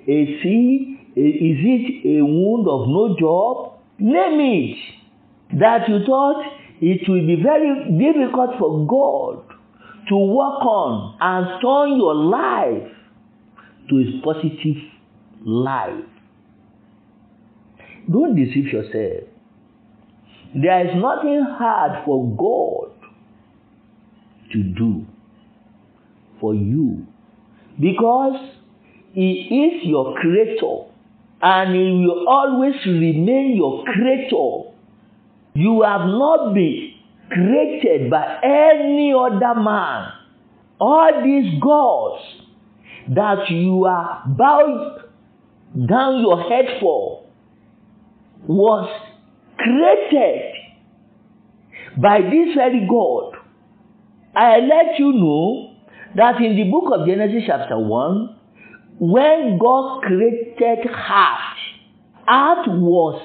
Is 0.07 0.29
it, 0.45 0.99
is 1.17 1.59
it 1.61 2.19
a 2.19 2.25
wound 2.25 2.67
of 2.69 2.89
no 2.89 3.17
job? 3.19 3.79
Name 3.99 4.41
it. 4.41 5.59
That 5.59 5.89
you 5.89 6.05
thought 6.07 6.52
it 6.83 7.09
will 7.09 7.25
be 7.25 7.37
very 7.41 7.97
difficult 7.97 8.59
for 8.59 8.85
God 8.87 9.45
to 10.09 10.17
work 10.17 10.61
on 10.67 11.17
and 11.21 11.63
turn 11.63 11.97
your 11.97 12.15
life 12.15 12.91
to 13.89 13.99
a 13.99 14.21
positive 14.25 14.83
life. 15.45 16.05
Don't 18.11 18.35
deceive 18.35 18.67
yourself. 18.73 19.29
There 20.55 20.87
is 20.89 20.95
nothing 21.01 21.47
hard 21.49 22.05
for 22.05 22.29
God 22.37 22.91
to 24.53 24.63
do 24.63 25.07
for 26.41 26.53
you 26.53 27.07
because 27.79 28.41
He 29.13 29.31
is 29.71 29.87
your 29.89 30.17
creator 30.21 30.91
and 31.41 31.75
He 31.77 32.05
will 32.05 32.29
always 32.29 32.75
remain 32.85 33.55
your 33.57 33.85
creator. 33.85 34.72
You 35.55 35.83
have 35.83 36.07
not 36.07 36.55
been 36.55 36.95
created 37.31 38.11
by 38.11 38.41
any 38.43 39.13
other 39.13 39.61
man. 39.61 40.13
All 40.81 41.23
these 41.23 41.61
gods 41.61 42.23
that 43.15 43.51
you 43.51 43.85
are 43.85 44.25
bowed 44.27 45.11
down 45.89 46.21
your 46.21 46.43
head 46.49 46.81
for 46.81 47.25
was 48.47 48.89
created 49.57 50.55
by 52.01 52.21
this 52.21 52.55
very 52.55 52.87
God. 52.89 53.35
I 54.35 54.59
let 54.59 54.99
you 54.99 55.13
know 55.13 55.77
that 56.17 56.41
in 56.41 56.57
the 56.57 56.71
book 56.71 56.93
of 56.93 57.07
Genesis 57.07 57.45
chapter 57.47 57.79
1, 57.79 58.37
when 58.99 59.59
God 59.59 60.03
created 60.03 60.91
heart, 60.91 61.59
heart 62.27 62.69
was 62.69 63.23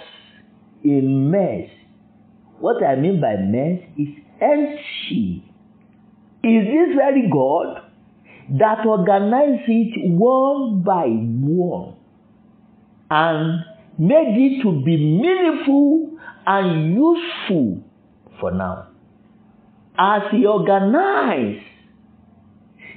a 0.84 1.02
mess. 1.02 1.70
What 2.60 2.84
I 2.84 2.96
mean 2.96 3.22
by 3.22 3.36
mess 3.38 3.80
is 3.98 4.10
empty. 4.42 5.44
Is 6.44 6.66
this 6.66 6.96
very 6.96 7.30
God 7.32 7.84
that 8.60 8.86
organized 8.86 9.68
it 9.68 10.12
one 10.12 10.82
by 10.82 11.08
one 11.08 11.96
and 13.10 13.64
made 13.98 14.36
it 14.38 14.62
to 14.64 14.82
be 14.84 14.98
meaningful 14.98 16.18
and 16.46 16.94
useful 16.94 17.84
for 18.40 18.52
now. 18.52 18.88
As 19.98 20.24
he 20.32 20.46
organized 20.46 21.64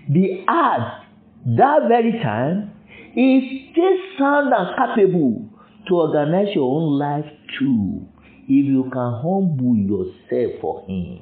the 0.09 0.45
art 0.47 1.05
that 1.47 1.89
very 1.89 2.13
time, 2.23 2.73
is 3.17 3.73
still 3.73 3.97
sound 4.19 4.53
and 4.57 4.77
capable 4.77 5.49
to 5.89 5.95
organize 5.95 6.55
your 6.55 6.81
own 6.81 6.99
life 6.99 7.25
too 7.59 8.07
if 8.53 8.67
you 8.67 8.83
can 8.93 9.13
humble 9.23 9.77
yourself 9.77 10.61
for 10.61 10.85
him. 10.87 11.21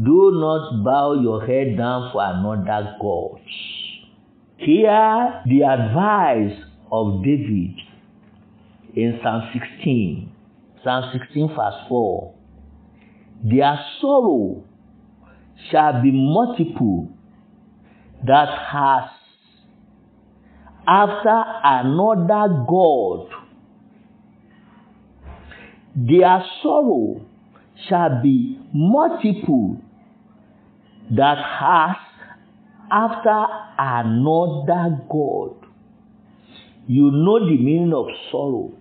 Do 0.00 0.30
not 0.32 0.84
bow 0.84 1.20
your 1.20 1.44
head 1.44 1.76
down 1.76 2.12
for 2.12 2.22
another 2.22 2.96
God. 3.00 3.40
Hear 4.58 5.42
the 5.44 5.62
advice 5.64 6.56
of 6.92 7.24
David 7.24 7.74
in 8.94 9.18
Psalm 9.20 9.50
16, 9.52 10.32
Psalm 10.84 11.18
16, 11.18 11.48
verse 11.48 11.74
4. 11.88 12.34
Their 13.50 13.80
sorrow 14.00 14.62
shall 15.72 16.00
be 16.00 16.12
multiple 16.12 17.10
that 18.24 18.48
has 18.70 19.10
after 20.86 21.42
another 21.64 22.64
God. 22.68 23.45
Their 25.96 26.44
sorrow 26.62 27.22
shall 27.88 28.22
be 28.22 28.58
multiple 28.74 29.80
that 31.10 31.38
has 31.38 31.96
after 32.90 33.46
another 33.78 35.00
God. 35.10 35.56
You 36.86 37.10
know 37.10 37.40
the 37.40 37.56
meaning 37.56 37.92
of 37.94 38.06
sorrow. 38.30 38.72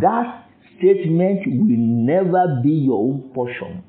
That 0.00 0.44
statement 0.76 1.46
will 1.46 1.76
never 1.78 2.60
be 2.62 2.70
your 2.70 2.98
own 2.98 3.30
portion. 3.34 3.82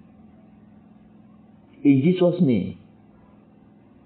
In 1.84 2.02
Jesus' 2.02 2.42
name. 2.42 2.80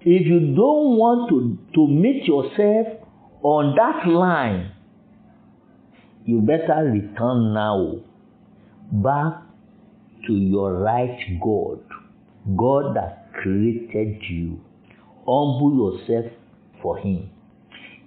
If 0.00 0.26
you 0.26 0.40
don't 0.40 0.96
want 0.98 1.28
to, 1.30 1.58
to 1.74 1.86
meet 1.86 2.24
yourself 2.24 2.88
on 3.42 3.76
that 3.76 4.08
line, 4.10 4.72
you 6.24 6.40
better 6.40 6.84
return 6.84 7.52
now 7.52 7.96
back 8.92 9.42
to 10.26 10.32
your 10.34 10.74
right 10.74 11.18
God, 11.42 11.80
God 12.56 12.94
that 12.96 13.32
created 13.32 14.22
you. 14.28 14.60
Humble 15.26 15.98
yourself 16.00 16.32
for 16.80 16.98
Him. 16.98 17.30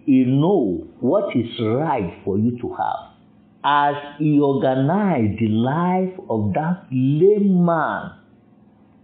He 0.05 0.23
know 0.23 0.87
what 0.99 1.35
is 1.35 1.59
right 1.59 2.21
for 2.23 2.37
you 2.37 2.57
to 2.61 2.73
have. 2.75 3.11
As 3.63 3.95
He 4.19 4.39
organized 4.39 5.39
the 5.39 5.47
life 5.47 6.13
of 6.29 6.53
that 6.53 6.85
lame 6.91 7.65
man, 7.65 8.11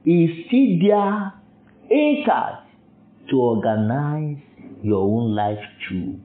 He 0.05 0.25
is 0.25 0.45
still 0.47 0.79
there 0.87 1.33
intact 1.89 2.67
to 3.29 3.37
organize 3.37 4.37
your 4.83 5.01
own 5.01 5.35
life 5.35 5.59
too. 5.89 6.19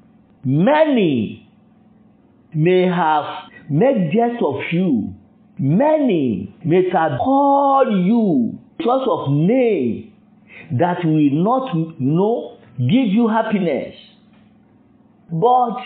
Many 0.44 1.46
may 2.57 2.87
have 2.88 3.51
made 3.69 4.11
jest 4.12 4.42
of 4.42 4.62
you. 4.73 5.14
Many 5.59 6.55
may 6.64 6.88
have 6.90 7.19
called 7.19 7.92
you 8.07 8.59
because 8.79 9.07
of 9.09 9.33
name 9.33 10.12
that 10.73 11.05
will 11.05 11.31
not, 11.33 11.77
know, 12.01 12.59
give 12.79 13.09
you 13.09 13.29
happiness. 13.29 13.95
But 15.31 15.79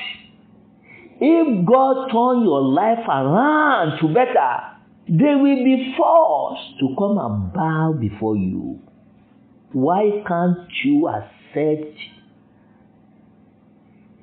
if 1.21 1.67
God 1.67 2.09
turn 2.09 2.45
your 2.45 2.63
life 2.63 3.07
around 3.07 3.99
to 4.01 4.09
better, 4.09 4.61
they 5.09 5.35
will 5.35 5.65
be 5.65 5.95
forced 5.97 6.79
to 6.81 6.95
come 6.97 7.19
and 7.19 7.53
bow 7.53 7.95
before 7.99 8.37
you. 8.37 8.81
Why 9.73 10.23
can't 10.27 10.69
you 10.85 11.09
accept 11.09 11.97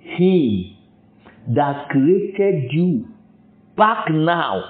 Him 0.01 0.76
that 1.55 1.89
created 1.89 2.71
you 2.71 3.07
back 3.75 4.10
now 4.10 4.63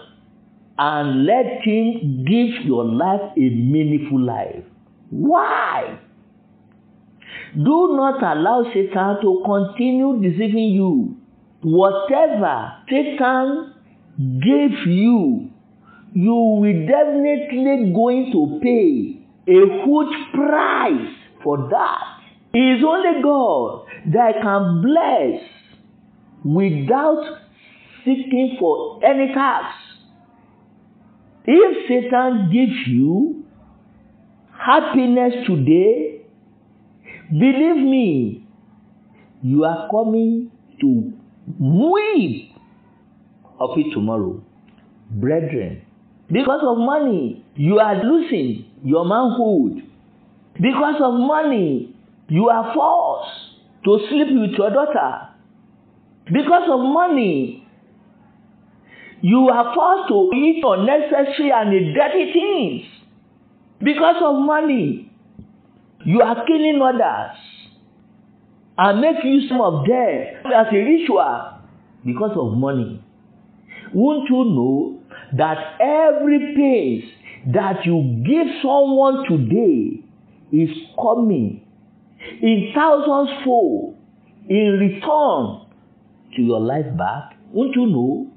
and 0.77 1.25
let 1.25 1.61
Him 1.63 2.25
give 2.25 2.65
your 2.65 2.85
life 2.85 3.31
a 3.35 3.39
meaningful 3.39 4.21
life? 4.21 4.63
Why? 5.09 5.99
Do 7.55 7.95
not 7.95 8.21
allow 8.21 8.63
Satan 8.73 9.17
to 9.21 9.41
continue 9.45 10.21
deceiving 10.21 10.69
you. 10.71 11.17
Whatever 11.61 12.73
Satan 12.89 13.73
gave 14.17 14.85
you, 14.85 15.49
you 16.13 16.33
will 16.33 16.87
definitely 16.87 17.91
going 17.93 18.31
to 18.31 18.59
pay 18.61 19.17
a 19.47 19.83
huge 19.83 20.33
price 20.33 21.15
for 21.43 21.69
that. 21.69 22.03
It 22.53 22.77
is 22.77 22.83
only 22.85 23.21
God 23.23 23.85
that 24.13 24.41
can 24.41 24.81
bless 24.81 25.41
without 26.47 27.39
seeking 28.05 28.55
for 28.59 29.03
any 29.03 29.33
tax. 29.33 29.75
If 31.45 31.87
Satan 31.87 32.49
gives 32.51 32.87
you 32.87 33.45
happiness 34.51 35.33
today, 35.45 36.21
believe 37.29 37.77
me, 37.77 38.47
you 39.43 39.65
are 39.65 39.89
coming 39.89 40.51
to 40.81 41.13
weep 41.59 42.51
of 43.59 43.71
it 43.77 43.93
tomorrow. 43.93 44.41
Brethren, 45.09 45.81
because 46.31 46.61
of 46.63 46.77
money, 46.77 47.45
you 47.55 47.79
are 47.79 48.03
losing 48.03 48.65
your 48.83 49.05
manhood. 49.05 49.83
Because 50.55 51.01
of 51.01 51.13
money, 51.13 51.95
you 52.29 52.49
are 52.49 52.73
forced 52.73 53.31
to 53.85 53.99
sleep 54.09 54.27
with 54.31 54.57
your 54.57 54.69
daughter. 54.69 55.26
Because 56.31 56.69
of 56.69 56.79
money, 56.81 57.65
you 59.21 59.49
are 59.49 59.73
forced 59.73 60.09
to 60.09 60.29
eat 60.35 60.63
unnecessary 60.65 61.51
and 61.51 61.95
dirty 61.95 62.33
things. 62.33 62.85
Because 63.81 64.21
of 64.21 64.45
money, 64.45 65.11
you 66.05 66.21
are 66.21 66.45
killing 66.45 66.79
others 66.81 67.37
and 68.77 69.01
make 69.01 69.23
use 69.23 69.51
of 69.51 69.85
them 69.85 70.51
as 70.53 70.67
a 70.71 70.75
ritual 70.75 71.59
because 72.05 72.37
of 72.37 72.57
money. 72.57 73.03
Won't 73.93 74.29
you 74.29 74.43
know 74.45 75.01
that 75.37 75.77
every 75.79 76.53
pain 76.55 77.11
that 77.53 77.85
you 77.85 78.23
give 78.25 78.47
someone 78.61 79.25
today 79.27 80.03
is 80.51 80.69
coming 80.95 81.65
in 82.41 82.71
thousands 82.75 83.43
fold 83.43 83.97
in 84.49 84.77
return 84.79 85.66
to 86.37 86.41
your 86.41 86.61
life 86.61 86.95
back? 86.97 87.37
Won't 87.51 87.75
you 87.75 87.87
know? 87.87 88.31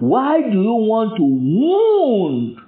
Why 0.00 0.40
do 0.40 0.62
you 0.62 0.74
want 0.74 1.16
to 1.16 1.22
wound 1.22 2.58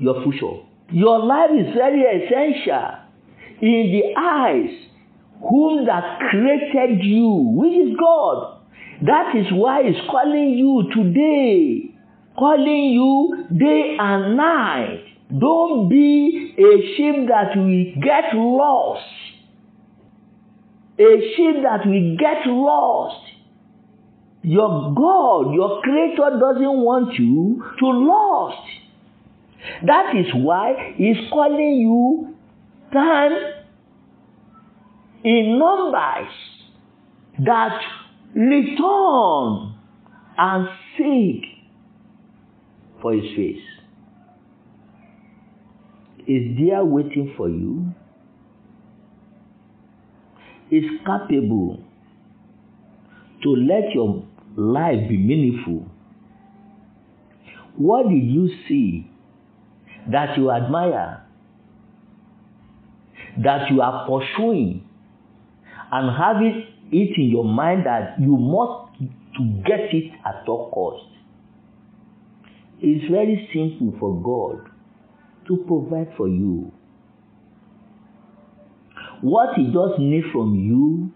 your 0.00 0.22
future? 0.22 0.64
Your 0.90 1.24
life 1.24 1.50
is 1.52 1.74
very 1.74 2.02
essential 2.02 2.96
in 3.60 3.92
the 3.92 4.20
eyes 4.20 4.70
whom 5.40 5.86
that 5.86 6.18
created 6.30 7.04
you, 7.04 7.28
which 7.54 7.72
is 7.72 7.96
God. 7.98 8.60
That 9.02 9.36
is 9.36 9.46
why 9.52 9.84
He's 9.84 10.00
calling 10.10 10.54
you 10.56 10.88
today, 10.94 11.94
calling 12.36 12.92
you 12.92 13.46
day 13.56 13.96
and 13.98 14.36
night. 14.36 15.04
Don't 15.38 15.88
be 15.88 16.54
a 16.56 16.96
sheep 16.96 17.28
that 17.28 17.54
will 17.54 18.02
get 18.02 18.34
lost. 18.34 19.04
A 21.00 21.34
sheep 21.36 21.62
that 21.62 21.86
will 21.86 22.16
get 22.16 22.46
lost. 22.46 23.24
Your 24.42 24.94
God, 24.94 25.54
your 25.54 25.80
Creator 25.82 26.38
doesn't 26.40 26.80
want 26.80 27.14
you 27.18 27.64
to 27.78 27.86
lost. 27.86 28.68
That 29.86 30.16
is 30.16 30.26
why 30.34 30.94
He's 30.96 31.28
calling 31.30 31.76
you 31.80 32.36
stand 32.90 33.34
in 35.24 35.58
numbers 35.58 36.32
that 37.44 37.80
return 38.34 39.74
and 40.36 40.68
seek 40.96 41.44
for 43.02 43.12
his 43.12 43.36
face. 43.36 43.62
Is 46.26 46.56
there 46.58 46.84
waiting 46.84 47.34
for 47.36 47.48
you? 47.48 47.92
Is 50.70 50.84
capable 51.06 51.82
to 53.42 53.48
let 53.48 53.94
your 53.94 54.22
life 54.56 55.08
be 55.08 55.16
meaningful. 55.16 55.90
What 57.76 58.08
did 58.08 58.22
you 58.22 58.50
see 58.68 59.10
that 60.10 60.36
you 60.36 60.50
admire, 60.50 61.24
that 63.42 63.70
you 63.70 63.80
are 63.80 64.06
pursuing, 64.06 64.86
and 65.90 66.16
having 66.16 66.66
it 66.90 67.16
in 67.16 67.30
your 67.30 67.44
mind 67.44 67.86
that 67.86 68.20
you 68.20 68.36
must 68.36 68.98
to 69.36 69.62
get 69.64 69.94
it 69.94 70.12
at 70.26 70.46
all 70.48 70.70
cost? 70.70 71.06
It's 72.80 73.10
very 73.10 73.48
simple 73.54 73.98
for 73.98 74.20
God 74.22 74.70
to 75.46 75.56
provide 75.66 76.14
for 76.16 76.28
you. 76.28 76.72
What 79.20 79.54
He 79.54 79.64
just 79.64 79.98
needs 79.98 80.26
from 80.32 80.54
you 80.54 81.12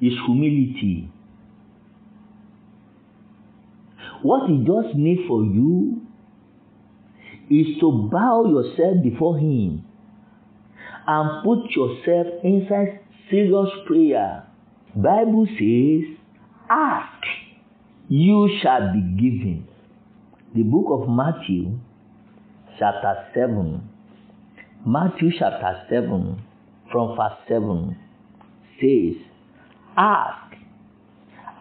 is 0.00 0.12
humility. 0.26 1.10
What 4.22 4.48
He 4.48 4.58
just 4.58 4.94
needs 4.96 5.22
for 5.26 5.42
you 5.42 6.02
is 7.50 7.78
to 7.80 8.08
bow 8.12 8.44
yourself 8.46 9.02
before 9.02 9.38
Him 9.38 9.84
and 11.06 11.44
put 11.44 11.70
yourself 11.70 12.26
inside 12.44 13.00
serious 13.30 13.70
prayer 13.86 14.46
Bible 14.94 15.46
says, 15.46 16.16
ask, 16.68 17.24
you 18.08 18.58
shall 18.60 18.92
be 18.92 19.00
given. 19.00 19.68
The 20.52 20.64
book 20.64 20.86
of 20.90 21.08
Matthew, 21.08 21.78
chapter 22.76 23.28
7, 23.34 23.88
Matthew 24.86 25.30
chapter 25.38 25.82
7, 25.90 26.42
from 26.90 27.14
verse 27.14 27.38
7, 27.46 27.98
says, 28.80 29.22
Ask, 29.94 30.56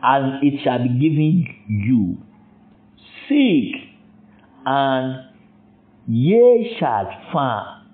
and 0.02 0.42
it 0.42 0.64
shall 0.64 0.80
be 0.82 0.88
given 0.88 1.46
you. 1.68 2.18
Seek, 3.28 3.76
and 4.66 5.26
ye 6.08 6.78
shall 6.80 7.12
find. 7.34 7.88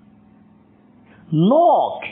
Knock, 1.32 2.02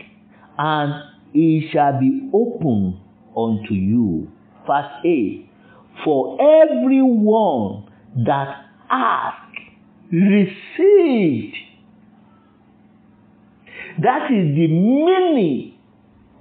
and 0.58 1.04
it 1.32 1.70
shall 1.72 2.00
be 2.00 2.28
opened 2.32 2.98
unto 3.36 3.74
you. 3.74 4.28
Verse 4.66 4.90
8 5.04 5.48
For 6.04 6.36
everyone 6.42 7.88
that 8.26 8.64
ask 8.90 9.52
received. 10.10 11.63
That 14.02 14.30
is 14.30 14.54
the 14.54 14.66
meaning 14.68 15.74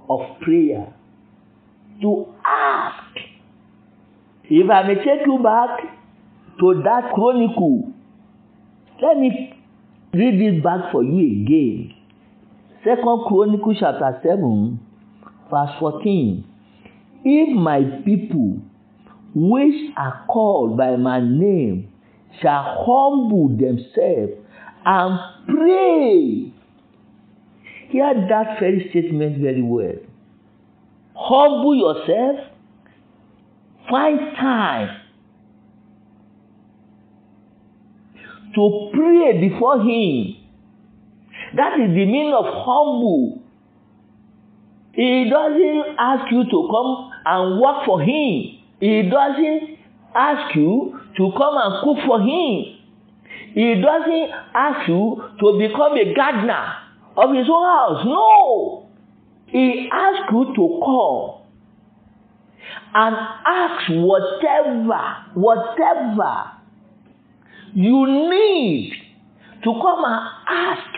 of 0.08 0.40
prayer. 0.40 0.92
To 2.02 2.26
ask. 2.44 3.16
If 4.50 4.68
I 4.68 4.82
may 4.86 4.96
take 4.96 5.26
you 5.26 5.38
back 5.42 5.80
to 6.58 6.82
that 6.84 7.12
chronicle, 7.14 7.92
let 9.00 9.16
me 9.16 9.54
read 10.12 10.40
it 10.40 10.62
back 10.62 10.92
for 10.92 11.02
you 11.02 11.44
again. 11.44 11.94
Second 12.84 13.24
Chronicle 13.26 13.74
chapter 13.78 14.20
7, 14.22 14.80
verse 15.50 15.70
14. 15.80 16.44
If 17.24 17.56
my 17.56 17.80
people, 18.04 18.58
which 19.34 19.92
are 19.96 20.24
called 20.28 20.76
by 20.76 20.96
my 20.96 21.20
name, 21.20 21.90
shall 22.42 22.84
humble 22.86 23.48
themselves 23.48 24.32
and 24.84 25.18
pray. 25.46 26.53
Hear 27.94 28.12
that 28.28 28.58
very 28.58 28.88
statement 28.90 29.38
very 29.40 29.62
well. 29.62 29.94
Humble 31.14 31.76
yourself, 31.76 32.40
find 33.88 34.18
time 34.34 35.00
to 38.56 38.90
pray 38.92 39.48
before 39.48 39.78
Him. 39.78 40.34
That 41.54 41.78
is 41.78 41.90
the 41.94 42.04
meaning 42.04 42.34
of 42.34 42.46
humble. 42.46 43.40
He 44.94 45.30
doesn't 45.30 45.94
ask 45.96 46.32
you 46.32 46.42
to 46.50 46.68
come 46.68 47.12
and 47.24 47.60
work 47.60 47.86
for 47.86 48.00
Him. 48.00 48.58
He 48.80 49.08
doesn't 49.08 49.78
ask 50.16 50.56
you 50.56 50.98
to 51.16 51.30
come 51.38 51.54
and 51.58 51.84
cook 51.84 52.04
for 52.04 52.20
Him. 52.20 52.76
He 53.54 53.80
doesn't 53.80 54.30
ask 54.52 54.88
you 54.88 55.22
to 55.38 55.58
become 55.60 55.96
a 55.96 56.12
gardener 56.12 56.83
of 57.16 57.34
His 57.34 57.46
own 57.50 57.64
house. 57.64 58.04
No. 58.04 58.88
He 59.46 59.88
asks 59.92 60.32
you 60.32 60.52
to 60.56 60.80
come 60.84 61.44
and 62.94 63.16
ask 63.46 63.90
whatever, 63.90 65.16
whatever 65.34 66.50
you 67.74 68.06
need 68.30 68.92
to 69.62 69.72
come 69.72 70.04
and 70.04 70.30
ask. 70.48 70.90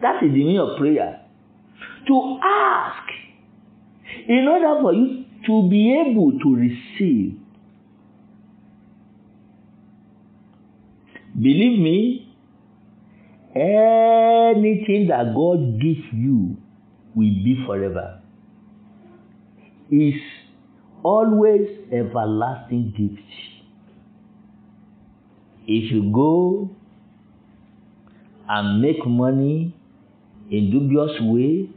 That 0.00 0.22
is 0.22 0.30
the 0.32 0.36
meaning 0.36 0.58
of 0.58 0.78
prayer. 0.78 1.20
To 2.08 2.38
ask 2.42 3.08
in 4.28 4.48
order 4.48 4.80
for 4.82 4.92
you 4.92 5.24
to 5.46 5.68
be 5.68 5.98
able 6.00 6.38
to 6.38 6.56
receive. 6.56 7.38
Believe 11.34 11.78
me, 11.78 12.21
anything 13.54 15.08
that 15.08 15.34
God 15.34 15.80
gives 15.80 16.06
you 16.12 16.56
will 17.14 17.34
be 17.44 17.62
forever. 17.66 18.20
Is 19.90 20.14
always 21.02 21.68
everlasting 21.92 22.94
gift. 22.96 23.28
If 25.66 25.92
you 25.92 26.10
go 26.12 26.70
and 28.48 28.80
make 28.80 29.06
money 29.06 29.76
in 30.50 30.70
dubious 30.70 31.20
way, 31.20 31.68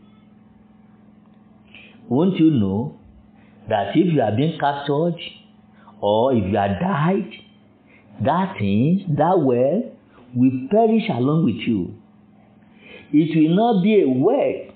won't 2.07 2.37
you 2.39 2.51
know 2.51 2.99
that 3.69 3.95
if 3.95 4.13
you 4.13 4.21
are 4.21 4.31
being 4.35 4.57
captured 4.59 5.19
or 5.99 6.33
if 6.33 6.51
you 6.51 6.57
are 6.57 6.79
died, 6.79 7.31
that 8.23 8.55
thing, 8.57 9.15
that 9.17 9.39
well, 9.39 9.94
will 10.35 10.67
perish 10.69 11.09
along 11.09 11.45
with 11.45 11.55
you. 11.65 11.95
It 13.13 13.35
will 13.35 13.55
not 13.55 13.83
be 13.83 14.01
a 14.01 14.07
word 14.07 14.73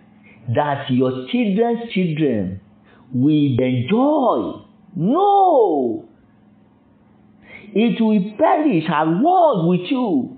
that 0.55 0.89
your 0.89 1.27
children's 1.29 1.91
children 1.91 2.61
will 3.13 3.57
enjoy. 3.59 4.63
No! 4.95 6.07
It 7.73 8.01
will 8.01 8.33
perish 8.37 8.85
along 8.87 9.67
with 9.67 9.91
you. 9.91 10.37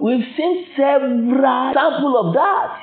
We've 0.00 0.24
seen 0.36 0.66
several 0.76 1.72
samples 1.74 2.16
of 2.26 2.34
that. 2.34 2.80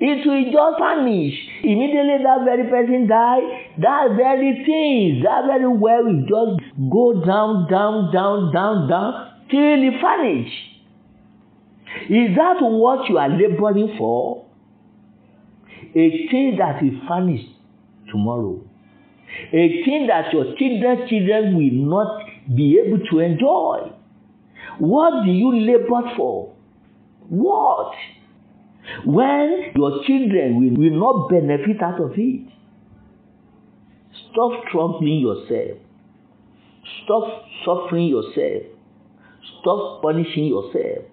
It 0.00 0.26
will 0.26 0.44
just 0.52 0.78
vanish. 0.78 1.34
Immediately 1.62 2.18
that 2.24 2.44
very 2.44 2.68
person 2.68 3.06
die, 3.06 3.70
that 3.78 4.14
very 4.16 4.64
thing, 4.66 5.22
that 5.24 5.46
very 5.46 5.68
well 5.68 6.04
will 6.04 6.22
just 6.26 6.66
go 6.90 7.24
down, 7.24 7.70
down, 7.70 8.12
down, 8.12 8.52
down, 8.52 8.88
down 8.88 9.33
till 9.54 9.88
it 9.88 10.00
vanish. 10.02 10.52
Is 12.10 12.36
that 12.36 12.56
what 12.60 13.08
you 13.08 13.18
are 13.18 13.28
laboring 13.28 13.94
for? 13.96 14.46
A 15.94 16.28
thing 16.28 16.56
that 16.58 16.82
will 16.82 17.00
vanish 17.08 17.46
tomorrow. 18.10 18.60
A 19.52 19.84
thing 19.84 20.08
that 20.08 20.32
your 20.32 20.56
children's 20.56 21.08
children 21.08 21.56
will 21.56 21.88
not 21.88 22.26
be 22.54 22.80
able 22.84 22.98
to 23.10 23.18
enjoy. 23.20 23.92
What 24.78 25.24
do 25.24 25.30
you 25.30 25.54
labor 25.54 26.10
for? 26.16 26.54
What? 27.28 27.94
When 29.04 29.72
your 29.76 30.04
children 30.04 30.58
will, 30.58 30.76
will 30.76 30.98
not 30.98 31.28
benefit 31.30 31.80
out 31.80 32.00
of 32.00 32.12
it. 32.16 32.48
Stop 34.30 34.64
troubling 34.70 35.20
yourself. 35.20 35.78
Stop 37.04 37.44
suffering 37.64 38.08
yourself. 38.08 38.73
Stop 39.60 40.02
punishing 40.02 40.46
yourself. 40.46 41.04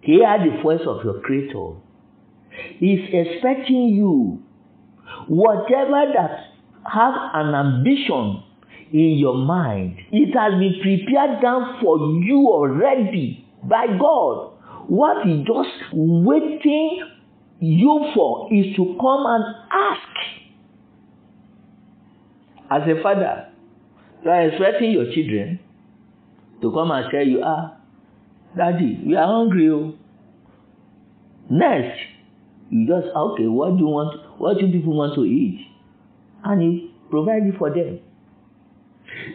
Hear 0.00 0.38
the 0.38 0.62
voice 0.62 0.80
of 0.86 1.04
your 1.04 1.20
Creator. 1.20 1.72
He's 2.78 3.00
expecting 3.12 3.88
you. 3.88 4.42
Whatever 5.26 6.12
that 6.14 6.52
have 6.90 7.14
an 7.34 7.54
ambition 7.54 8.42
in 8.92 9.18
your 9.18 9.36
mind, 9.36 9.98
it 10.12 10.34
has 10.34 10.58
been 10.58 10.80
prepared 10.80 11.42
down 11.42 11.78
for 11.80 11.98
you 11.98 12.48
already 12.48 13.44
by 13.64 13.86
God. 13.98 14.52
What 14.86 15.26
He 15.26 15.44
just 15.44 15.92
waiting 15.92 17.06
you 17.60 18.10
for 18.14 18.52
is 18.52 18.74
to 18.76 18.96
come 19.00 19.26
and 19.26 19.44
ask. 19.72 20.08
As 22.70 22.82
a 22.88 23.02
father, 23.02 23.48
you 24.24 24.30
are 24.30 24.48
expecting 24.48 24.92
your 24.92 25.12
children 25.12 25.60
to 26.60 26.72
come 26.72 26.90
and 26.90 27.10
tell 27.10 27.26
you, 27.26 27.40
ah, 27.44 27.76
daddy, 28.56 29.00
we 29.06 29.16
are 29.16 29.26
hungry. 29.26 29.70
Oh. 29.70 29.94
Next, 31.50 31.98
you 32.70 32.86
just, 32.86 33.08
okay, 33.14 33.46
what 33.46 33.72
do 33.72 33.78
you 33.78 33.86
want, 33.86 34.38
what 34.40 34.58
do 34.58 34.70
people 34.70 34.96
want 34.96 35.14
to 35.14 35.24
eat? 35.24 35.66
And 36.44 36.62
you 36.62 36.90
provide 37.10 37.44
it 37.44 37.54
for 37.58 37.70
them. 37.70 38.00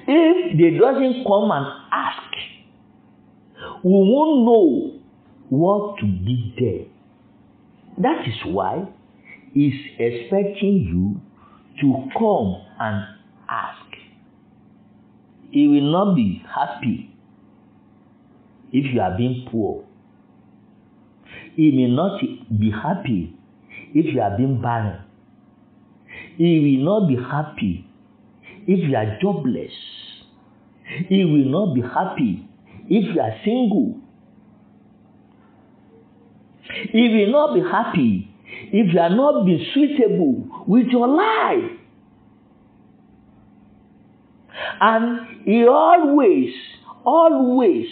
If 0.08 0.58
they 0.58 0.78
doesn't 0.78 1.26
come 1.26 1.52
and 1.52 1.66
ask, 1.92 2.22
we 3.84 3.92
won't 3.92 4.46
know 4.46 5.00
what 5.50 5.98
to 6.00 6.06
give 6.06 6.56
them. 6.58 6.90
That 8.00 8.28
is 8.28 8.36
why 8.46 8.88
he's 9.54 9.74
expecting 9.98 10.86
you 10.88 11.22
to 11.82 12.10
come 12.18 12.62
and 12.80 13.06
ask. 13.50 13.80
He 15.52 15.68
will 15.68 15.92
not 15.92 16.16
be 16.16 16.44
happy 16.48 17.13
if 18.74 18.94
you 18.94 19.00
are 19.00 19.16
being 19.16 19.48
poor. 19.50 19.86
He 21.56 21.72
may 21.72 21.88
not 21.88 22.20
be 22.20 22.72
happy 22.72 23.36
if 23.94 24.14
you 24.14 24.20
are 24.22 24.36
being 24.36 24.60
barren. 24.62 25.02
He 26.38 26.60
will 26.84 27.00
not 27.02 27.08
be 27.08 27.16
happy 27.16 27.86
if 28.68 28.90
you 28.90 28.96
are 28.96 29.18
jobless. 29.22 29.72
He 31.08 31.24
will 31.24 31.46
not 31.46 31.76
be 31.76 31.82
happy 31.82 32.48
if 32.90 33.16
you 33.16 33.22
are 33.22 33.36
single. 33.46 34.00
He 36.92 37.10
will 37.10 37.32
not 37.32 37.54
be 37.54 37.62
happy 37.62 38.30
if 38.72 38.94
you 38.94 39.00
are 39.00 39.10
not 39.10 39.46
being 39.46 39.66
suitable 39.74 40.66
with 40.68 40.88
your 40.88 41.08
life. 41.08 41.72
And 44.82 45.44
he 45.46 45.66
always, 45.68 46.54
always 47.06 47.88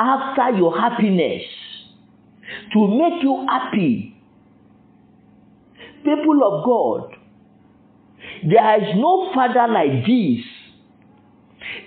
after 0.00 0.56
your 0.56 0.78
happiness 0.80 1.42
to 2.72 2.88
make 2.88 3.22
you 3.22 3.46
happy. 3.48 4.16
People 6.02 6.40
of 6.42 6.64
God, 6.64 7.16
there 8.48 8.82
is 8.82 8.96
no 8.96 9.30
father 9.34 9.70
like 9.70 10.06
this. 10.06 10.44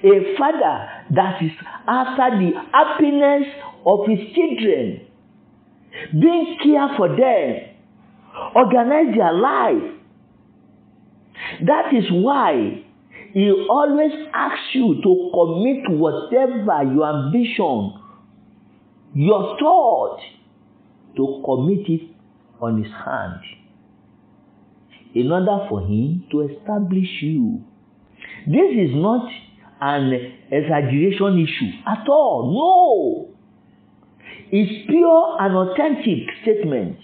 A 0.04 0.36
father 0.38 0.90
that 1.16 1.42
is 1.42 1.52
after 1.88 2.38
the 2.38 2.52
happiness 2.72 3.48
of 3.86 4.08
his 4.08 4.20
children, 4.36 5.08
being 6.20 6.58
care 6.62 6.90
for 6.96 7.10
them, 7.10 7.70
organize 8.56 9.16
their 9.16 9.34
life. 9.34 9.92
That 11.66 11.94
is 11.94 12.06
why 12.12 12.84
he 13.34 13.50
always 13.68 14.12
asks 14.34 14.74
you 14.74 15.02
to 15.02 15.32
commit 15.34 15.90
whatever 16.00 16.84
your 16.94 17.26
ambition, 17.26 17.94
your 19.14 19.58
thought, 19.60 20.20
to 21.16 21.42
commit 21.46 21.88
it 21.88 22.10
on 22.60 22.82
his 22.84 22.92
hand 22.92 23.42
in 25.14 25.32
order 25.32 25.68
for 25.70 25.82
him 25.82 26.26
to 26.32 26.42
establish 26.42 27.22
you. 27.22 27.64
This 28.48 28.72
is 28.74 28.92
not 28.94 29.30
an 29.80 30.12
exaggeration 30.52 31.40
issue 31.40 31.72
at 31.86 32.08
all. 32.10 33.30
No. 33.30 33.36
It's 34.52 34.88
pure 34.90 35.38
and 35.40 35.56
authentic 35.56 36.30
statement. 36.42 36.98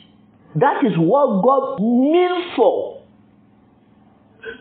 That 0.56 0.84
is 0.86 0.94
what 0.98 1.44
God 1.44 1.80
means 1.82 2.46
for. 2.56 3.04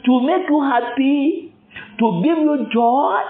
To 0.05 0.21
make 0.21 0.49
you 0.49 0.63
happy, 0.63 1.55
to 1.99 2.23
give 2.23 2.39
you 2.39 2.67
joy, 2.73 3.21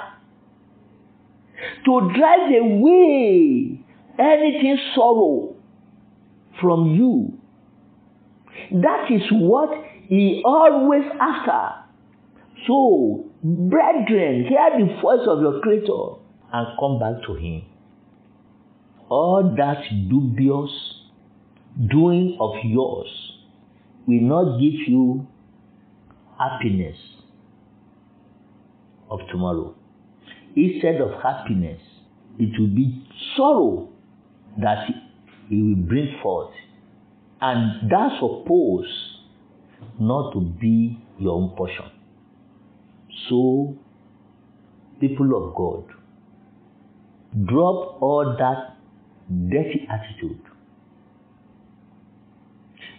to 1.84 2.12
drive 2.16 2.50
away 2.60 3.77
anything 4.18 4.78
sorrow 4.94 5.56
from 6.60 6.94
you. 6.94 7.38
That 8.80 9.10
is 9.10 9.22
what 9.30 9.70
he 10.08 10.42
always 10.44 11.04
after. 11.20 11.84
So, 12.66 13.26
brethren, 13.42 14.46
hear 14.48 14.70
the 14.78 15.00
voice 15.00 15.26
of 15.28 15.40
your 15.40 15.60
Creator 15.60 16.20
and 16.52 16.66
come 16.80 16.98
back 16.98 17.26
to 17.26 17.34
Him. 17.34 17.62
All 19.08 19.54
that 19.56 19.82
dubious 20.08 20.70
doing 21.90 22.36
of 22.40 22.56
yours 22.64 23.06
will 24.06 24.22
not 24.22 24.58
give 24.58 24.88
you 24.88 25.26
happiness 26.38 26.96
of 29.10 29.20
tomorrow. 29.30 29.74
Instead 30.56 31.00
of 31.00 31.22
happiness, 31.22 31.80
it 32.38 32.58
will 32.58 32.74
be 32.74 33.06
sorrow 33.36 33.87
that 34.58 34.88
it 35.50 35.54
will 35.54 35.76
bring 35.76 36.18
forth. 36.22 36.52
And 37.40 37.90
that's 37.90 38.14
supposed 38.20 38.90
not 39.98 40.32
to 40.32 40.40
be 40.40 40.98
your 41.18 41.34
own 41.34 41.56
portion. 41.56 41.90
So, 43.28 43.76
people 45.00 45.36
of 45.36 45.54
God, 45.54 45.84
drop 47.46 48.02
all 48.02 48.36
that 48.38 48.76
dirty 49.48 49.86
attitude. 49.88 50.40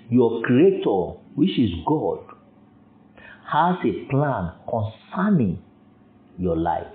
Your 0.09 0.41
Creator, 0.43 1.19
which 1.35 1.57
is 1.59 1.71
God, 1.85 2.19
has 3.51 3.75
a 3.83 4.09
plan 4.09 4.51
concerning 4.69 5.61
your 6.37 6.57
life. 6.57 6.87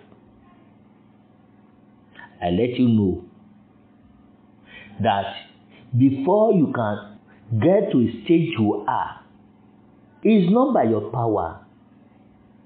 I 2.42 2.50
let 2.50 2.79
you 2.79 2.88
know 2.88 3.24
that 5.02 5.35
before 5.96 6.52
you 6.52 6.72
can 6.74 7.18
get 7.61 7.90
to 7.92 8.00
a 8.00 8.24
stage 8.24 8.50
you 8.59 8.85
are, 8.87 9.20
it's 10.22 10.50
not 10.50 10.72
by 10.74 10.85
your 10.85 11.11
power. 11.11 11.61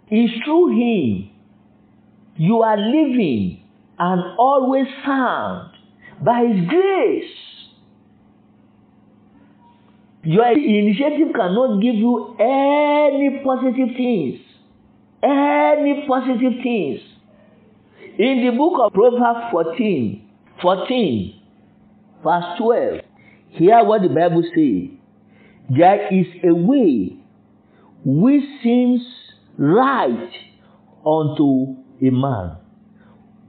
It's 0.08 0.32
through 0.44 0.70
Him. 0.70 1.30
You 2.36 2.62
are 2.62 2.76
living 2.76 3.62
and 3.98 4.22
always 4.38 4.86
sound 5.04 5.72
by 6.24 6.44
His 6.46 6.68
grace. 6.68 7.34
Your 10.22 10.52
initiative 10.52 11.34
cannot 11.34 11.80
give 11.80 11.94
you 11.94 12.36
any 12.38 13.40
positive 13.44 13.96
things. 13.96 14.40
Any 15.22 16.04
positive 16.06 16.62
things. 16.62 17.00
In 18.18 18.44
the 18.44 18.56
book 18.56 18.74
of 18.80 18.92
Proverbs 18.92 19.50
14, 19.50 20.28
14, 20.60 21.37
verse 22.22 22.58
12, 22.58 23.00
hear 23.50 23.84
what 23.84 24.02
the 24.02 24.08
Bible 24.08 24.42
says. 24.54 24.98
There 25.70 26.14
is 26.14 26.26
a 26.44 26.54
way 26.54 27.16
which 28.04 28.44
seems 28.62 29.02
right 29.56 30.30
unto 31.04 31.76
a 32.00 32.10
man, 32.10 32.56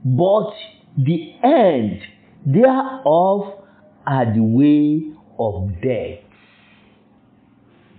but 0.04 0.52
the 0.96 1.34
end 1.42 2.00
thereof 2.44 3.64
are 4.06 4.34
the 4.34 4.42
way 4.42 5.12
of 5.38 5.80
death. 5.82 6.24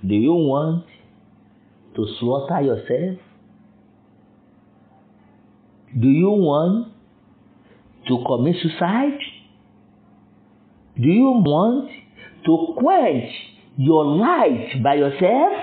Do 0.06 0.16
you 0.16 0.34
want 0.34 0.86
to 1.96 2.08
slaughter 2.20 2.62
yourself? 2.62 3.20
Do 6.00 6.08
you 6.08 6.32
want 6.32 6.94
to 8.08 8.24
commit 8.26 8.56
suicide? 8.62 9.20
Do 11.02 11.08
you 11.08 11.32
want 11.32 11.90
to 12.46 12.76
quench 12.78 13.32
your 13.78 14.06
light 14.06 14.84
by 14.84 14.96
yourself? 14.96 15.54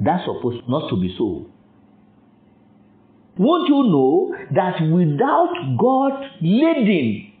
That's 0.00 0.24
supposed 0.24 0.68
not 0.68 0.88
to 0.90 0.96
be 1.00 1.12
so. 1.18 1.46
Won't 3.36 3.68
you 3.68 3.82
know 3.84 4.34
that 4.54 4.80
without 4.80 5.76
God 5.78 6.30
leading, 6.40 7.32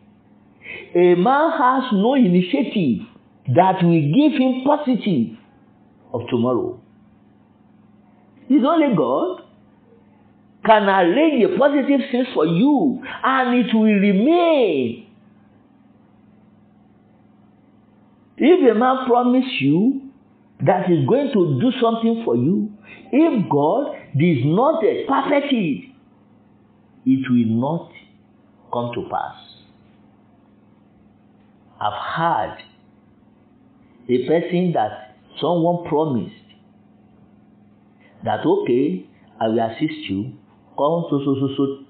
a 0.94 1.14
man 1.14 1.50
has 1.58 1.92
no 1.92 2.14
initiative 2.14 3.06
that 3.54 3.82
will 3.82 4.12
give 4.12 4.40
him 4.40 4.62
positive 4.64 5.36
of 6.12 6.22
tomorrow? 6.30 6.80
It's 8.48 8.64
only 8.66 8.96
God 8.96 9.42
can 10.64 10.88
arrange 10.88 11.44
the 11.50 11.58
positive 11.58 12.00
things 12.10 12.28
for 12.34 12.46
you 12.46 13.02
and 13.24 13.58
it 13.66 13.74
will 13.74 13.84
remain. 13.84 15.07
If 18.40 18.70
a 18.70 18.78
man 18.78 19.06
promise 19.06 19.46
you 19.60 20.10
that 20.64 20.86
he's 20.86 21.06
going 21.08 21.30
to 21.32 21.60
do 21.60 21.72
something 21.80 22.22
for 22.24 22.36
you, 22.36 22.72
if 23.10 23.48
God 23.50 23.94
does 24.16 24.44
not 24.44 24.80
perfect 24.80 25.52
it, 25.52 25.90
it 27.04 27.30
will 27.30 27.60
not 27.60 27.90
come 28.72 28.92
to 28.94 29.08
pass. 29.10 29.36
I've 31.80 32.16
heard 32.16 32.58
a 34.08 34.26
person 34.26 34.72
that 34.72 35.16
someone 35.40 35.88
promised 35.88 36.34
that 38.24 38.44
okay, 38.44 39.06
I 39.40 39.48
will 39.48 39.60
assist 39.60 40.10
you, 40.10 40.32
come 40.76 41.06
so 41.10 41.22
so 41.24 41.36
so 41.40 41.48
so 41.56 41.84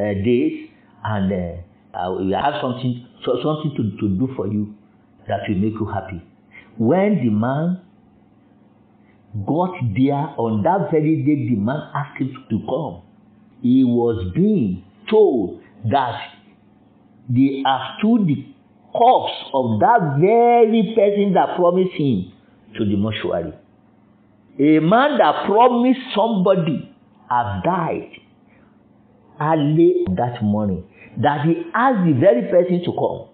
uh, 0.00 0.14
days, 0.24 0.70
and 1.04 1.32
uh, 1.32 1.98
I 1.98 2.08
will 2.08 2.32
have 2.34 2.54
something 2.60 3.06
so, 3.24 3.38
something 3.42 3.74
to, 3.76 3.96
to 4.00 4.08
do 4.16 4.32
for 4.36 4.46
you 4.46 4.77
that 5.28 5.40
will 5.48 5.56
make 5.56 5.74
you 5.74 5.86
happy. 5.86 6.22
When 6.78 7.16
the 7.24 7.30
man 7.30 7.80
got 9.46 9.74
there 9.94 10.34
on 10.38 10.62
that 10.62 10.90
very 10.90 11.22
day 11.22 11.48
the 11.48 11.56
man 11.56 11.80
asked 11.94 12.18
him 12.20 12.32
to 12.50 12.58
come. 12.66 13.02
He 13.62 13.84
was 13.84 14.32
being 14.34 14.84
told 15.10 15.60
that 15.90 16.32
they 17.28 17.62
have 17.66 17.98
stood 17.98 18.26
the 18.26 18.46
corpse 18.92 19.34
of 19.52 19.80
that 19.80 20.16
very 20.20 20.94
person 20.96 21.34
that 21.34 21.56
promised 21.56 21.92
him 21.92 22.32
to 22.76 22.84
the 22.84 22.96
mortuary. 22.96 23.52
A 24.58 24.80
man 24.80 25.18
that 25.18 25.46
promised 25.46 26.00
somebody 26.14 26.94
have 27.30 27.62
died 27.62 28.10
early 29.40 30.04
that 30.16 30.42
morning 30.42 30.84
that 31.22 31.44
he 31.44 31.62
asked 31.74 32.06
the 32.06 32.12
very 32.18 32.42
person 32.50 32.82
to 32.84 32.92
come 32.92 33.28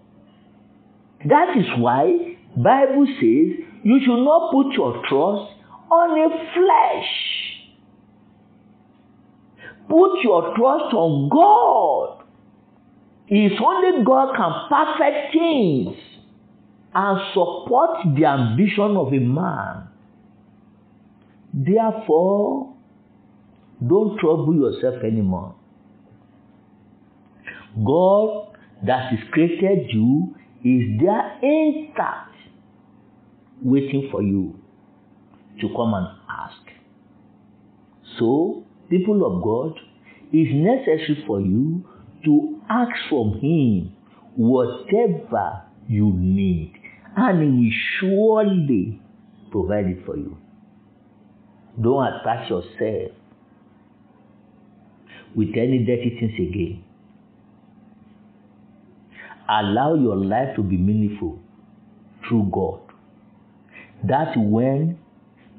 that 1.27 1.57
is 1.57 1.66
why 1.79 2.37
bible 2.57 3.07
says 3.20 3.64
you 3.83 4.01
should 4.05 4.25
not 4.25 4.53
put 4.53 4.72
your 4.75 5.03
trust 5.09 5.53
on 5.91 6.18
a 6.18 6.29
flesh. 6.55 7.11
Put 9.89 10.22
your 10.22 10.55
trust 10.57 10.95
on 10.95 11.29
God. 11.29 12.25
If 13.29 13.61
only 13.61 14.05
God 14.05 14.35
can 14.35 14.53
perfect 14.70 15.33
things 15.35 15.97
and 16.95 17.20
support 17.35 17.99
the 18.16 18.25
ambition 18.25 18.97
of 18.97 19.12
a 19.12 19.18
man. 19.20 19.89
Therefore, 21.53 22.75
Don't 23.87 24.18
trouble 24.18 24.55
yourself 24.55 25.03
anymore. 25.03 25.55
God 27.85 28.57
that 28.87 29.11
has 29.11 29.18
created 29.33 29.89
you 29.93 30.35
is 30.64 30.98
there 30.98 31.38
intact, 31.42 32.34
waiting 33.62 34.08
for 34.10 34.22
you 34.22 34.58
to 35.60 35.68
come 35.76 35.92
and 35.94 36.06
ask. 36.28 36.62
So, 38.18 38.64
people 38.88 39.24
of 39.26 39.42
God, 39.42 39.78
it's 40.32 40.50
necessary 40.54 41.22
for 41.26 41.40
you 41.40 41.84
to 42.24 42.60
ask 42.68 42.90
from 43.10 43.38
Him 43.40 43.94
whatever 44.36 45.62
you 45.86 46.12
need, 46.16 46.72
and 47.16 47.42
He 47.42 47.48
will 47.50 47.72
surely 48.00 49.00
provide 49.50 49.86
it 49.86 50.04
for 50.06 50.16
you. 50.16 50.36
Don't 51.80 52.06
attach 52.06 52.48
yourself 52.48 53.12
with 55.34 55.48
any 55.56 55.84
dirty 55.84 56.16
things 56.18 56.34
again. 56.34 56.84
Allow 59.49 59.95
your 59.95 60.16
life 60.16 60.57
to 60.57 60.62
be 60.62 60.76
meaningful 60.76 61.38
through 62.26 62.49
God. 62.53 62.80
That's 64.03 64.36
when 64.36 64.99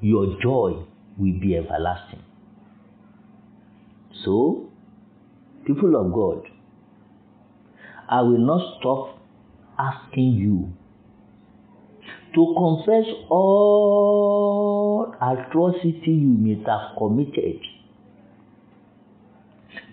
your 0.02 0.38
joy 0.42 0.86
will 1.18 1.40
be 1.40 1.56
everlasting. 1.56 2.24
So, 4.24 4.70
people 5.66 5.96
of 5.96 6.12
God, 6.14 6.50
I 8.10 8.22
will 8.22 8.40
not 8.40 8.80
stop 8.80 9.20
asking 9.78 10.34
you 10.34 10.74
to 12.34 12.54
confess 12.58 13.06
all 13.30 15.16
atrocity 15.22 16.12
you 16.12 16.36
may 16.38 16.56
have 16.66 16.98
committed 16.98 17.60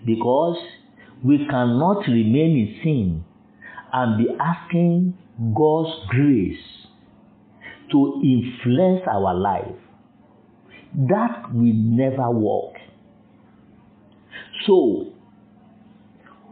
because 0.05 0.57
we 1.23 1.45
cannot 1.49 2.05
remain 2.07 2.57
in 2.57 2.79
sin 2.83 3.25
and 3.93 4.17
be 4.17 4.27
asking 4.39 5.15
God's 5.55 6.07
grace 6.09 6.57
to 7.91 8.21
influence 8.23 9.03
our 9.07 9.33
life. 9.35 9.75
That 10.95 11.53
will 11.53 11.73
never 11.73 12.29
work. 12.31 12.73
So, 14.65 15.13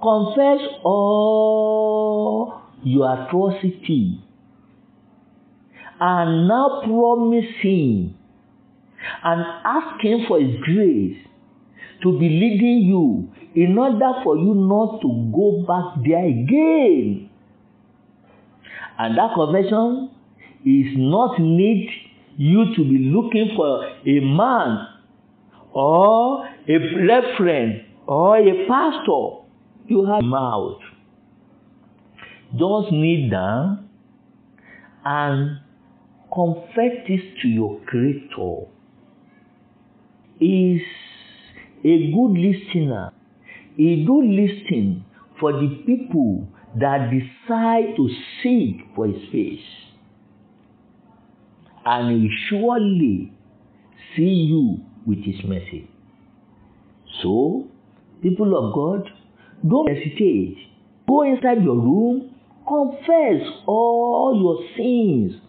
confess 0.01 0.61
all 0.83 2.61
your 2.83 3.11
atrocity 3.13 4.23
and 5.99 6.47
now 6.47 6.81
promise 6.83 7.45
Him 7.61 8.15
and 9.23 9.45
ask 9.65 10.03
Him 10.03 10.25
for 10.27 10.39
His 10.39 10.55
grace 10.61 11.17
to 12.03 12.19
be 12.19 12.29
leading 12.29 12.81
you 12.87 13.31
in 13.55 13.77
order 13.77 14.21
for 14.23 14.37
you 14.37 14.53
not 14.55 15.01
to 15.01 15.31
go 15.33 15.63
back 15.67 16.03
there 16.05 16.25
again. 16.25 17.30
And 18.97 19.17
that 19.17 19.33
confession 19.35 20.11
is 20.65 20.93
not 20.97 21.39
need 21.39 21.89
you 22.37 22.75
to 22.75 22.83
be 22.83 23.11
looking 23.13 23.53
for 23.55 23.85
a 23.85 24.19
man 24.19 24.87
or 25.73 26.45
a 26.67 26.77
reverend 27.07 27.85
or 28.07 28.37
a 28.37 28.67
pastor. 28.67 29.47
You 29.87 30.05
have 30.05 30.23
mouth. 30.23 30.79
Just 32.51 32.91
kneel 32.91 33.29
down 33.29 33.89
and 35.05 35.59
confess 36.33 37.07
this 37.07 37.21
to 37.41 37.47
your 37.47 37.79
creator. 37.85 38.67
Is 40.39 40.81
a 41.83 42.11
good 42.11 42.33
listener. 42.33 43.13
He 43.77 44.03
do 44.05 44.21
listen 44.23 45.05
for 45.39 45.53
the 45.53 45.83
people 45.85 46.47
that 46.79 47.11
decide 47.11 47.95
to 47.97 48.09
seek 48.41 48.85
for 48.95 49.07
his 49.07 49.21
face. 49.31 49.65
And 51.85 52.21
he 52.21 52.29
surely 52.49 53.33
see 54.15 54.23
you 54.23 54.79
with 55.05 55.19
his 55.23 55.43
mercy. 55.43 55.89
So, 57.21 57.67
people 58.21 58.55
of 58.57 58.73
God, 58.73 59.11
don't 59.67 59.87
hesitate. 59.87 60.57
Go 61.07 61.23
inside 61.23 61.63
your 61.63 61.75
room, 61.75 62.33
confess 62.67 63.47
all 63.65 64.37
your 64.39 64.67
sins, 64.77 65.41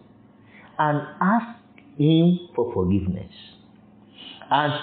and 0.77 1.01
ask 1.21 1.59
him 1.97 2.39
for 2.55 2.73
forgiveness. 2.73 3.31
And 4.49 4.73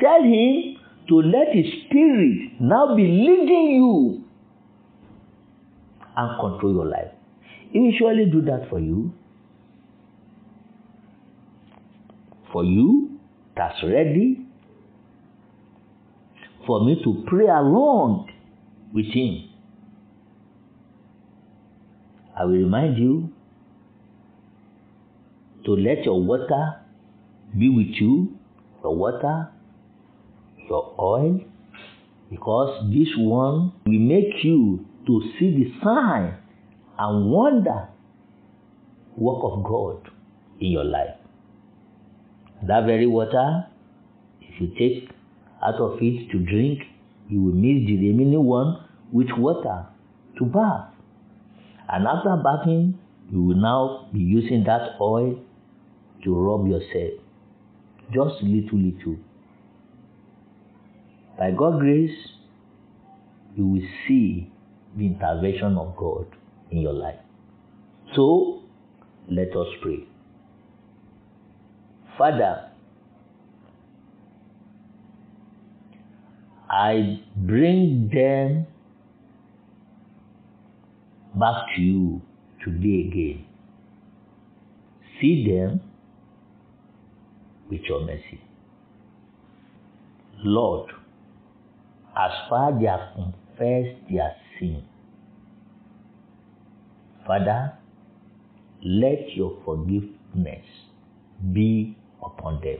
tell 0.00 0.22
him 0.22 0.76
to 1.08 1.16
let 1.16 1.54
his 1.54 1.66
spirit 1.86 2.60
now 2.60 2.94
be 2.96 3.02
leading 3.02 3.74
you 3.76 4.23
and 6.16 6.40
control 6.40 6.72
your 6.72 6.86
life. 6.86 7.12
He 7.70 7.80
will 7.80 7.92
surely 7.98 8.26
do 8.30 8.40
that 8.42 8.68
for 8.70 8.78
you. 8.78 9.12
For 12.52 12.64
you 12.64 13.18
that's 13.56 13.82
ready 13.82 14.46
for 16.66 16.84
me 16.84 17.00
to 17.04 17.24
pray 17.26 17.46
along 17.46 18.30
with 18.92 19.06
him. 19.06 19.50
I 22.36 22.44
will 22.44 22.52
remind 22.52 22.98
you 22.98 23.30
to 25.64 25.72
let 25.72 26.04
your 26.04 26.20
water 26.20 26.80
be 27.56 27.68
with 27.68 27.94
you, 28.00 28.36
your 28.82 28.96
water, 28.96 29.50
your 30.68 30.94
oil, 30.98 31.40
because 32.30 32.90
this 32.92 33.08
one 33.16 33.72
will 33.86 33.98
make 33.98 34.42
you 34.42 34.84
to 35.06 35.22
see 35.38 35.50
the 35.50 35.72
sign 35.82 36.36
and 36.98 37.30
wonder 37.30 37.88
work 39.16 39.40
of 39.42 39.64
God 39.64 40.10
in 40.60 40.70
your 40.70 40.84
life. 40.84 41.16
That 42.66 42.86
very 42.86 43.06
water, 43.06 43.66
if 44.40 44.60
you 44.60 44.68
take 44.78 45.10
out 45.62 45.74
of 45.74 45.98
it 46.00 46.30
to 46.32 46.38
drink, 46.38 46.80
you 47.28 47.42
will 47.42 47.54
mix 47.54 47.86
the 47.86 47.96
remaining 47.96 48.44
one 48.44 48.84
with 49.12 49.28
water 49.36 49.86
to 50.38 50.44
bath. 50.44 50.90
And 51.88 52.06
after 52.06 52.36
bathing, 52.42 52.98
you 53.30 53.42
will 53.42 53.56
now 53.56 54.08
be 54.12 54.20
using 54.20 54.64
that 54.64 54.96
oil 55.00 55.38
to 56.24 56.34
rub 56.34 56.66
yourself. 56.66 57.20
Just 58.12 58.42
little, 58.42 58.78
little. 58.78 59.16
By 61.38 61.50
God's 61.50 61.80
grace, 61.80 62.16
you 63.56 63.66
will 63.66 63.88
see 64.06 64.50
the 64.96 65.06
intervention 65.06 65.76
of 65.76 65.96
God 65.96 66.26
in 66.70 66.78
your 66.78 66.92
life. 66.92 67.18
So, 68.14 68.62
let 69.28 69.48
us 69.56 69.66
pray. 69.82 70.04
Father, 72.16 72.70
I 76.70 77.20
bring 77.36 78.10
them 78.12 78.66
back 81.34 81.74
to 81.76 81.82
you 81.82 82.22
today 82.64 83.08
again. 83.08 83.46
See 85.20 85.46
them 85.48 85.80
with 87.70 87.82
your 87.88 88.04
mercy. 88.04 88.40
Lord, 90.38 90.90
as 92.16 92.30
far 92.48 92.72
as 92.74 92.80
they 92.80 92.86
have 92.86 93.14
confessed 93.14 94.10
their 94.10 94.36
sin, 94.58 94.82
Father, 97.26 97.72
let 98.82 99.34
your 99.34 99.56
forgiveness 99.64 100.64
be 101.52 101.96
upon 102.22 102.60
them 102.60 102.78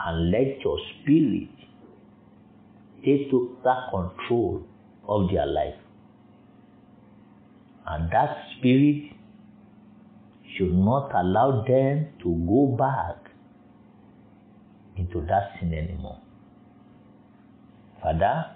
and 0.00 0.30
let 0.30 0.60
your 0.64 0.78
spirit 1.02 1.50
take 3.04 3.30
total 3.30 3.82
control 3.90 4.62
of 5.08 5.30
their 5.30 5.46
life. 5.46 5.74
And 7.86 8.10
that 8.10 8.36
spirit 8.56 9.12
should 10.56 10.72
not 10.74 11.12
allow 11.14 11.64
them 11.66 12.08
to 12.22 12.44
go 12.48 12.76
back 12.76 13.30
into 14.96 15.20
that 15.26 15.52
sin 15.60 15.74
anymore. 15.74 16.20
Father, 18.02 18.55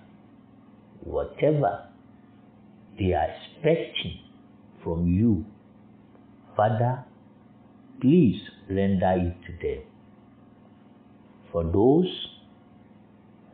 whatever 1.05 1.87
they 2.99 3.13
are 3.13 3.29
expecting 3.29 4.21
from 4.83 5.07
you, 5.07 5.45
Father, 6.57 7.05
please 8.01 8.41
render 8.69 9.13
it 9.17 9.37
to 9.47 9.53
them. 9.67 9.83
For 11.53 11.65
those 11.65 12.09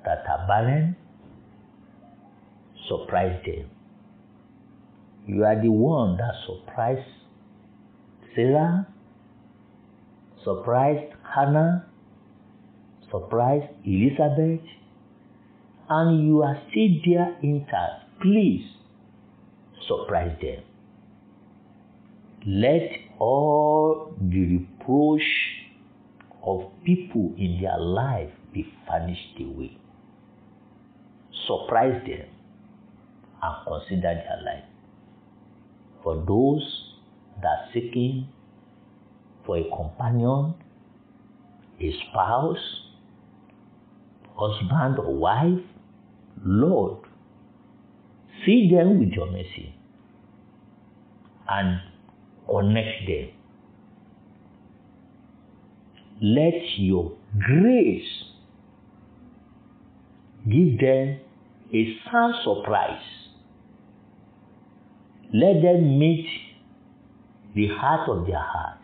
that 0.04 0.24
are 0.28 0.46
barren, 0.46 0.96
surprise 2.88 3.40
them. 3.44 3.70
You 5.26 5.44
are 5.44 5.60
the 5.60 5.70
one 5.70 6.16
that 6.18 6.34
surprised 6.46 7.08
Sarah, 8.34 8.86
surprised 10.44 11.12
Hannah, 11.34 11.86
surprised 13.10 13.72
Elizabeth, 13.84 14.60
and 15.88 16.26
you 16.26 16.42
are 16.42 16.60
still 16.70 16.88
there 17.04 17.36
intact, 17.42 18.20
please 18.20 18.66
surprise 19.86 20.36
them. 20.40 20.62
Let 22.46 22.90
all 23.18 24.14
the 24.20 24.58
reproach 24.58 25.22
of 26.44 26.70
people 26.84 27.34
in 27.38 27.60
their 27.60 27.78
life 27.78 28.30
be 28.52 28.66
vanished 28.88 29.40
away. 29.40 29.76
Surprise 31.46 32.02
them 32.06 32.26
and 33.42 33.66
consider 33.66 34.14
their 34.14 34.40
life. 34.44 34.64
For 36.02 36.16
those 36.16 36.94
that 37.42 37.48
are 37.48 37.68
seeking 37.74 38.28
for 39.44 39.58
a 39.58 39.64
companion, 39.64 40.54
a 41.80 41.92
spouse, 42.08 42.82
husband 44.36 44.98
or 44.98 45.14
wife, 45.14 45.62
Lord, 46.44 47.06
see 48.44 48.70
them 48.70 48.98
with 49.00 49.10
your 49.10 49.30
mercy 49.30 49.74
and 51.48 51.80
connect 52.48 53.06
them. 53.06 53.28
Let 56.22 56.78
your 56.78 57.12
grace 57.38 58.24
give 60.48 60.78
them 60.80 61.20
a 61.74 61.96
sound 62.10 62.34
surprise. 62.44 63.02
Let 65.34 65.60
them 65.60 65.98
meet 65.98 66.26
the 67.54 67.68
heart 67.68 68.08
of 68.08 68.26
their 68.26 68.38
heart. 68.40 68.78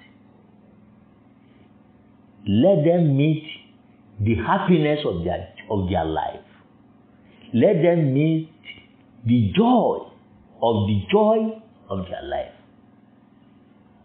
Let 2.47 2.85
them 2.85 3.17
meet 3.17 3.45
the 4.21 4.35
happiness 4.35 5.01
of 5.07 5.25
their, 5.25 5.55
of 5.71 5.89
their 5.89 6.05
life. 6.05 6.41
Let 7.55 7.83
them 7.83 8.15
meet 8.15 8.51
the 9.27 9.53
joy 9.55 10.09
of 10.63 10.87
the 10.87 11.03
joy 11.11 11.61
of 11.89 12.07
their 12.09 12.23
life. 12.23 12.53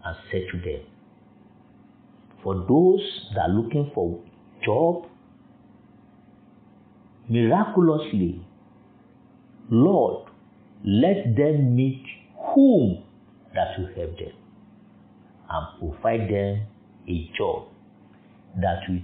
And 0.03 0.17
say 0.31 0.47
to 0.51 0.57
them, 0.57 0.81
for 2.43 2.55
those 2.55 3.01
that 3.35 3.41
are 3.41 3.49
looking 3.49 3.91
for 3.93 4.19
job, 4.63 5.05
miraculously, 7.29 8.41
Lord, 9.69 10.29
let 10.85 11.35
them 11.35 11.75
meet 11.75 12.03
whom 12.53 13.03
that 13.53 13.77
will 13.79 13.87
help 13.95 14.17
them 14.17 14.33
and 15.49 15.79
provide 15.79 16.29
them 16.29 16.67
a 17.07 17.31
job 17.37 17.67
that 18.61 18.81
will 18.87 19.01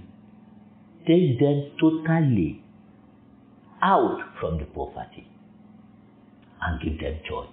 take 1.06 1.38
them 1.38 1.70
totally 1.80 2.63
out 3.84 4.18
from 4.40 4.58
the 4.58 4.64
poverty 4.64 5.28
and 6.62 6.80
give 6.80 6.98
them 7.00 7.20
joy. 7.28 7.46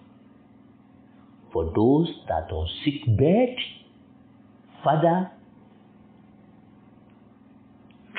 For 1.52 1.66
those 1.76 2.08
that 2.30 2.50
are 2.54 2.68
sick 2.86 3.06
bed, 3.18 3.58
Father, 4.84 5.30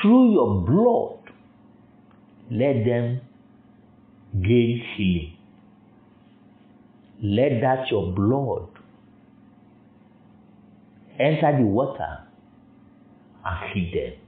through 0.00 0.32
your 0.32 0.60
blood, 0.60 1.32
let 2.50 2.84
them 2.84 3.22
gain 4.42 4.84
healing. 4.96 5.38
Let 7.22 7.60
that 7.62 7.90
your 7.90 8.12
blood 8.12 8.68
enter 11.18 11.56
the 11.56 11.64
water 11.64 12.18
and 13.44 13.72
heal 13.72 13.90
them. 13.94 14.18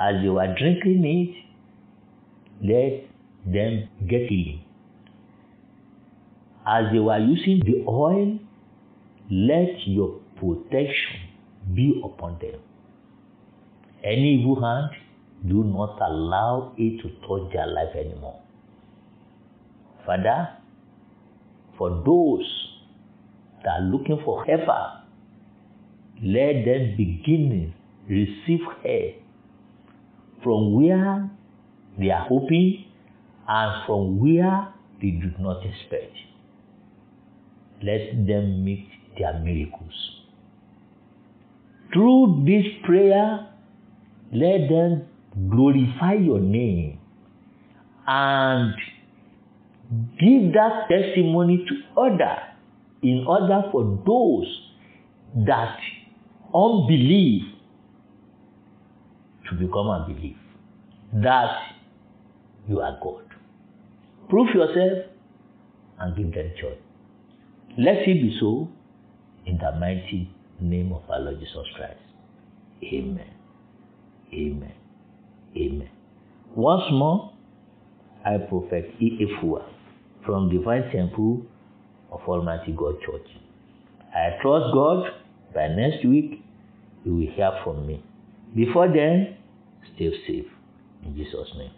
As 0.00 0.22
you 0.22 0.38
are 0.38 0.54
drinking 0.56 1.04
it, 1.04 1.51
let 2.62 3.04
them 3.44 3.88
get 4.08 4.28
healing. 4.28 4.64
As 6.66 6.92
they 6.92 7.00
were 7.00 7.18
using 7.18 7.60
the 7.60 7.84
oil, 7.88 8.38
let 9.30 9.86
your 9.86 10.20
protection 10.36 11.20
be 11.74 12.00
upon 12.04 12.38
them. 12.38 12.60
Any 14.04 14.40
evil 14.40 14.60
hand, 14.62 14.90
do 15.46 15.64
not 15.64 15.98
allow 16.00 16.72
it 16.76 17.02
to 17.02 17.08
touch 17.26 17.52
their 17.52 17.66
life 17.66 17.96
anymore. 17.96 18.40
Father, 20.06 20.50
for 21.76 21.90
those 22.04 22.46
that 23.64 23.70
are 23.70 23.82
looking 23.82 24.20
for 24.24 24.44
helper, 24.44 25.02
let 26.22 26.64
them 26.64 26.94
begin 26.96 27.74
receive 28.08 28.60
help 28.84 29.14
from 30.42 30.74
where 30.74 31.30
they 31.98 32.10
are 32.10 32.26
hoping 32.26 32.84
and 33.48 33.86
from 33.86 34.18
where 34.20 34.72
they 35.00 35.10
do 35.10 35.30
not 35.38 35.64
expect. 35.64 36.16
Let 37.82 38.26
them 38.26 38.64
meet 38.64 38.88
their 39.18 39.38
miracles. 39.40 40.20
Through 41.92 42.44
this 42.46 42.64
prayer, 42.84 43.48
let 44.32 44.68
them 44.68 45.06
glorify 45.50 46.14
your 46.14 46.40
name 46.40 46.98
and 48.06 48.74
give 50.18 50.52
that 50.54 50.88
testimony 50.88 51.66
to 51.68 52.00
others 52.00 52.38
in 53.02 53.24
order 53.26 53.62
for 53.70 54.02
those 54.06 54.46
that 55.46 55.76
unbelief 56.54 57.42
to 59.48 59.54
become 59.56 59.90
unbelief 59.90 60.36
that 61.12 61.71
you 62.68 62.80
are 62.80 62.98
God. 63.02 63.24
Prove 64.28 64.48
yourself 64.54 65.06
and 65.98 66.16
give 66.16 66.32
them 66.34 66.52
joy. 66.60 66.76
Let 67.78 67.98
it 68.06 68.22
be 68.22 68.36
so 68.40 68.68
in 69.46 69.58
the 69.58 69.72
mighty 69.78 70.30
name 70.60 70.92
of 70.92 71.02
our 71.10 71.20
Lord 71.20 71.40
Jesus 71.40 71.66
Christ. 71.76 71.98
Amen. 72.84 73.30
Amen. 74.32 74.74
Amen. 75.56 75.90
Once 76.54 76.84
more, 76.90 77.32
I 78.24 78.38
Prophet. 78.38 78.94
Efua 79.00 79.64
from 80.24 80.48
Divine 80.50 80.90
Temple 80.92 81.44
of 82.10 82.20
Almighty 82.28 82.72
God 82.72 82.94
Church. 83.04 83.26
I 84.14 84.38
trust 84.40 84.72
God 84.72 85.10
by 85.54 85.68
next 85.68 86.04
week 86.06 86.42
you 87.04 87.16
will 87.16 87.34
hear 87.34 87.50
from 87.64 87.86
me. 87.86 88.02
Before 88.54 88.86
then, 88.86 89.36
stay 89.94 90.10
safe. 90.26 90.46
In 91.04 91.16
Jesus' 91.16 91.48
name. 91.56 91.72